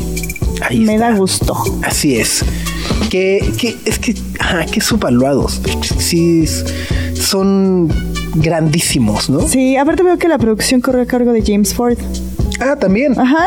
[0.61, 1.11] Ahí Me está.
[1.13, 1.55] da gusto.
[1.85, 2.45] Así es.
[3.09, 5.63] Que, que es que, ajá, que subvaluados.
[5.99, 6.45] Sí,
[7.15, 7.89] son
[8.35, 9.41] grandísimos, ¿no?
[9.47, 11.97] Sí, aparte veo que la producción corre a cargo de James Ford.
[12.59, 13.19] Ah, también.
[13.21, 13.45] Ajá.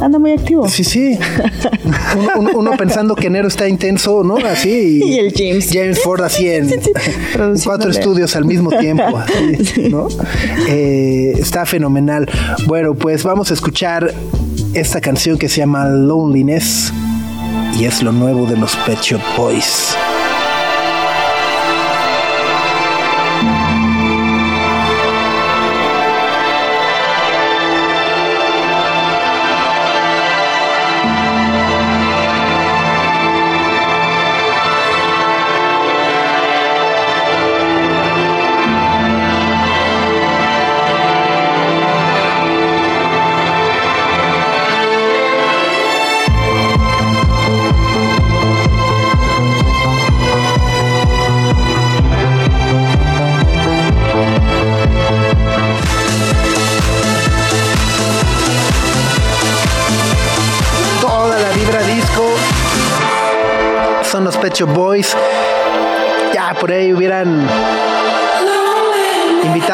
[0.00, 0.68] Anda muy activo.
[0.68, 1.18] Sí, sí.
[2.16, 4.36] Uno, uno- uno pensando que enero está intenso, ¿no?
[4.36, 5.00] Así.
[5.04, 5.70] Y el James.
[5.72, 7.62] James Ford así en Sí, sí, sí.
[7.64, 10.08] cuatro estudios al mismo tiempo, así, ¿no?
[10.68, 12.28] Eh, está fenomenal.
[12.66, 14.12] Bueno, pues vamos a escuchar
[14.74, 16.92] esta canción que se llama Loneliness
[17.78, 19.94] y es lo nuevo de los Pet Shop Boys.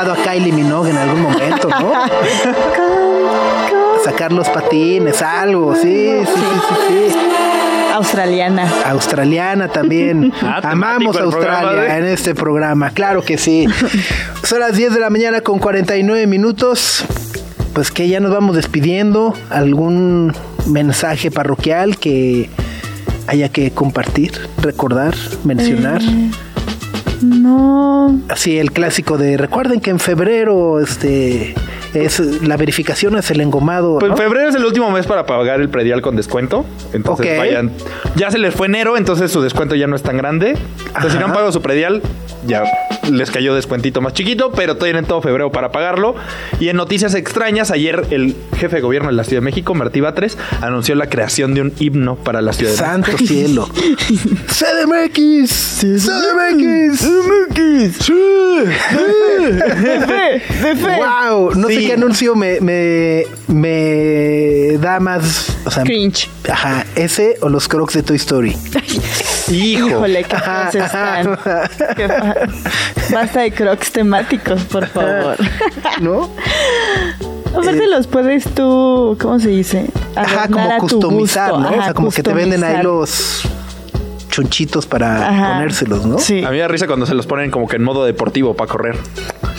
[0.00, 1.92] Invitado a Kylie Minogue en algún momento, ¿no?
[4.04, 6.40] Sacar los patines, algo, sí, sí, sí,
[6.88, 7.18] sí, sí.
[7.92, 8.66] Australiana.
[8.86, 10.32] Australiana también.
[10.42, 11.98] Ah, Amamos Australia ¿eh?
[11.98, 13.66] en este programa, claro que sí.
[14.42, 17.04] Son las 10 de la mañana con 49 minutos.
[17.74, 19.34] Pues que ya nos vamos despidiendo.
[19.50, 20.32] ¿Algún
[20.66, 22.48] mensaje parroquial que
[23.26, 24.32] haya que compartir,
[24.62, 26.00] recordar, mencionar?
[26.02, 26.30] Eh.
[27.30, 28.18] No.
[28.28, 31.54] Así el clásico de recuerden que en febrero este
[31.94, 33.98] es la verificación es el engomado.
[33.98, 34.16] Pues ¿no?
[34.16, 36.64] febrero es el último mes para pagar el predial con descuento.
[36.92, 37.38] Entonces Ok.
[37.38, 37.70] vayan.
[38.16, 40.56] Ya se les fue enero, entonces su descuento ya no es tan grande.
[40.86, 41.34] Entonces, si no han Ajá.
[41.34, 42.02] pagado su predial,
[42.46, 42.64] ya
[43.10, 46.14] les cayó descuentito más chiquito, pero tienen todo febrero para pagarlo.
[46.60, 50.00] Y en noticias extrañas, ayer el jefe de gobierno de la Ciudad de México, Martí
[50.00, 53.18] Batres, anunció la creación de un himno para la Ciudad de México.
[53.18, 53.68] Santo cielo.
[54.48, 55.50] CDMX.
[55.80, 57.06] CDMX.
[61.30, 66.28] Wow, no sé Qué anuncio me, me, me da más, o sea, Cringe.
[66.50, 68.56] Ajá, ese o los Crocs de Toy Story.
[69.50, 69.88] Hijo.
[69.88, 71.38] Híjole, qué feos están.
[71.96, 72.08] Qué
[73.12, 75.36] Basta de crocs temáticos, por favor.
[76.00, 76.30] ¿No?
[77.52, 79.86] Aparte los puedes tú, ¿cómo se dice?
[80.14, 81.58] Ajá, como customizar.
[81.58, 81.70] ¿no?
[81.70, 83.42] o sea, como que te venden ahí los
[84.30, 85.54] chonchitos para Ajá.
[85.54, 86.18] ponérselos, ¿no?
[86.18, 86.44] Sí.
[86.44, 88.70] A mí me da risa cuando se los ponen como que en modo deportivo para
[88.70, 88.96] correr.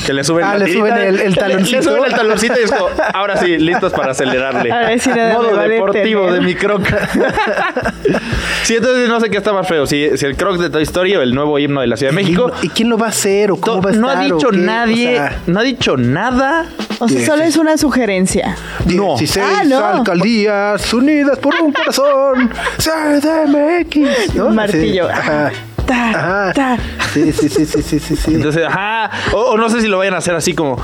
[0.06, 1.78] Que le suben Ah, le suben el- el le- taloncito.
[1.78, 4.72] Le, suben el taloncito y es como, ahora sí, listos para acelerarle.
[4.72, 6.84] Ahora sí, nada modo deportivo de mi croc.
[8.64, 11.16] sí, entonces no sé qué está más feo, si, si el croc de Toy Story
[11.16, 12.52] o el nuevo himno de la Ciudad de México.
[12.62, 14.02] ¿Y quién lo va a hacer o cómo va a estar?
[14.02, 16.66] no ha dicho nadie, O sea, no ha dicho nada.
[17.00, 18.56] O sea, solo es una sugerencia.
[18.86, 19.18] No.
[19.18, 19.78] 16 Ah, no.
[19.86, 22.52] alcaldías unidas por un corazón.
[22.78, 24.36] CDMX.
[24.36, 24.50] ¿no?
[24.50, 25.08] Martillo.
[25.08, 25.52] Sí, Ajá.
[25.86, 26.54] Ta, Ajá.
[26.54, 26.78] ta.
[27.14, 28.34] Sí, sí, sí, sí, sí, sí, sí.
[28.36, 29.10] Entonces, ajá.
[29.34, 30.78] O, o no sé si lo vayan a hacer así como.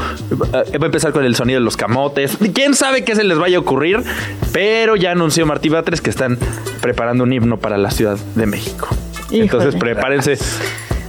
[0.71, 2.37] eh, Va a empezar con el sonido de los camotes.
[2.53, 4.03] Quién sabe qué se les vaya a ocurrir.
[4.51, 6.37] Pero ya anunció Martí Batres que están
[6.81, 8.87] preparando un himno para la Ciudad de México.
[9.29, 9.43] Híjole.
[9.43, 10.37] Entonces, prepárense.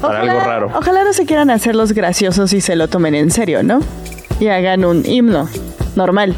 [0.00, 0.70] para algo raro.
[0.74, 3.80] Ojalá no se quieran hacer los graciosos y se lo tomen en serio, ¿no?
[4.40, 5.48] Y hagan un himno
[5.96, 6.34] normal.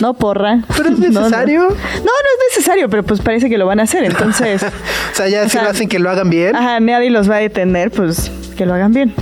[0.00, 0.60] No porra.
[0.76, 1.20] ¿Pero es no.
[1.20, 1.62] necesario?
[1.62, 4.04] No, no, es necesario, pero pues parece que lo van a hacer.
[4.04, 7.30] Entonces, O sea, ya si sea, lo hacen que lo hagan bien, ajá, nadie los
[7.30, 9.14] va a detener, pues que lo hagan bien.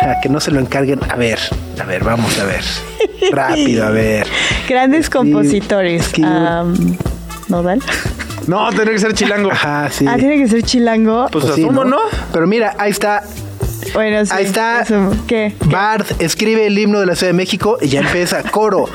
[0.00, 1.00] a que no se lo encarguen.
[1.10, 1.38] A ver,
[1.80, 2.62] a ver, vamos a ver.
[3.30, 4.26] Rápido, a ver.
[4.68, 6.06] Grandes compositores.
[6.06, 6.22] es que-.
[6.22, 6.72] No,
[8.70, 9.52] tendría que ser chilango.
[9.52, 10.04] Ajá, sí.
[10.08, 11.28] Ah, tiene que ser chilango.
[11.30, 11.98] Pues, Pues sí, asumo, ¿no?
[12.32, 13.22] Pero mira, ahí está.
[13.94, 14.32] Bueno, sí.
[14.34, 14.82] Ahí está.
[14.82, 15.54] eso, ¿Qué?
[15.66, 18.88] Bard escribe el himno de la Ciudad de México y ya empieza coro.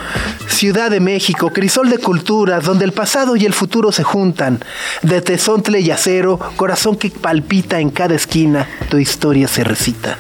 [0.48, 4.60] Ciudad de México, crisol de culturas, donde el pasado y el futuro se juntan.
[5.02, 10.18] De tesontle y acero, corazón que palpita en cada esquina, tu historia se recita.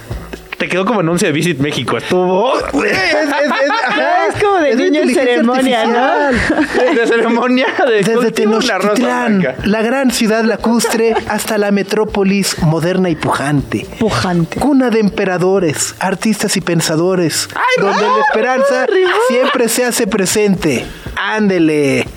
[0.57, 1.97] Te quedó como anuncio de Visit México.
[1.97, 3.51] Estuvo Es, es- es-
[3.87, 6.93] ajá, es como de niño en ceremonia, ¿no?
[6.95, 13.15] de ceremonia de Desde la Tenochtitlán, la gran ciudad lacustre, hasta la metrópolis moderna y
[13.15, 13.85] pujante.
[13.99, 14.59] Pujante.
[14.59, 17.49] Cuna de emperadores, artistas y pensadores,
[17.79, 18.87] donde la esperanza
[19.27, 20.85] siempre se hace presente.
[21.15, 22.07] Ándele.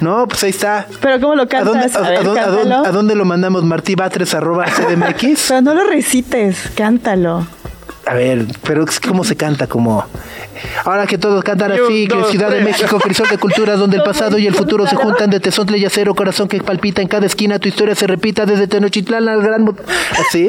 [0.00, 0.86] No, pues ahí está.
[1.00, 1.96] Pero ¿cómo lo ¿A dónde, cantas?
[1.96, 2.86] a- A, a ver, dónde- a dónde- cántalo.
[2.86, 3.64] a dónde lo mandamos?
[3.64, 5.46] Martí Batres arroba CDMX.
[5.48, 7.48] Pero no lo recites, cántalo.
[8.08, 9.66] A ver, pero es- ¿cómo se canta?
[9.66, 10.04] Como.
[10.84, 12.62] Ahora que todos cantan así, que Ciudad de.
[12.62, 15.84] México, crisol de culturas, donde el pasado y el futuro se juntan de tesontle y
[15.84, 19.76] acero, corazón que palpita en cada esquina, tu historia se repita desde Tenochtitlán al gran.
[20.18, 20.48] Así.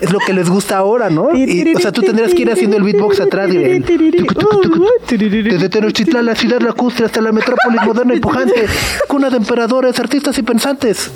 [0.00, 1.36] Es lo que les gusta ahora, ¿no?
[1.36, 3.50] Y, o sea, tú tendrías que ir haciendo el beatbox atrás.
[3.50, 3.80] de
[5.10, 8.66] Desde Tenochtitlán, la ciudad lacustre, hasta la metrópolis moderna y pujante,
[9.08, 11.10] cuna de emperadores, artistas y pensantes.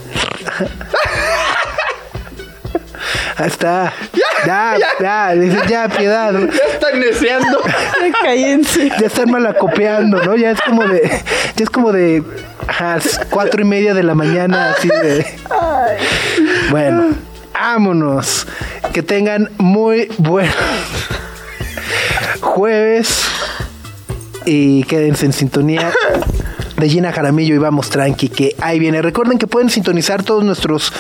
[3.37, 3.93] Ahí está.
[4.47, 6.33] Ya, ya, ya, ya, piedad.
[6.55, 7.61] Ya están deseando.
[8.23, 8.91] Cállense.
[9.01, 10.37] Ya están malacopeando, ¿no?
[10.37, 11.03] Ya es como de.
[11.57, 12.23] Ya es como de.
[12.67, 12.99] Ajá,
[13.31, 15.27] cuatro y media de la mañana, así de.
[16.71, 17.11] Bueno,
[17.53, 18.47] vámonos.
[18.93, 20.51] Que tengan muy buen
[22.41, 23.25] jueves.
[24.47, 25.91] Y quédense en sintonía
[26.77, 29.03] de Gina Jaramillo y vamos tranqui, que ahí viene.
[29.03, 30.93] Recuerden que pueden sintonizar todos nuestros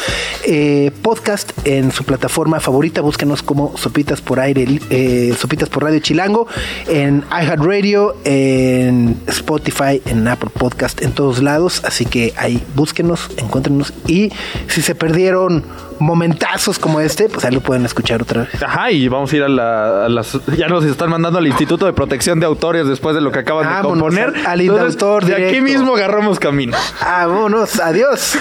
[0.46, 3.00] eh, podcasts en su plataforma favorita.
[3.00, 6.46] Búsquenos como Sopitas por Aire, eh, Sopitas por Radio Chilango,
[6.88, 11.82] en iHeartRadio, en Spotify, en Apple Podcast, en todos lados.
[11.84, 13.92] Así que ahí búsquenos, encuéntrenos.
[14.06, 14.30] Y
[14.68, 15.64] si se perdieron
[15.98, 18.62] momentazos como este, pues ahí lo pueden escuchar otra vez.
[18.62, 20.38] Ajá, y vamos a ir a, la- a las.
[20.56, 23.66] Ya nos están mandando al Instituto de Protección de Autores después de lo que acaban
[23.66, 24.46] de Vámonos componer.
[24.46, 26.76] al- Indautor de aquí mismo agarramos camino.
[27.00, 28.36] Vámonos, adiós.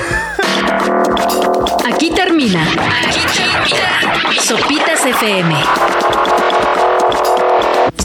[1.91, 2.62] Aquí termina.
[2.64, 4.41] Aquí termina.
[4.41, 5.56] Sopitas FM.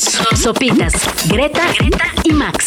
[0.00, 0.92] So- Sopitas.
[1.28, 2.66] Greta, Greta y Max.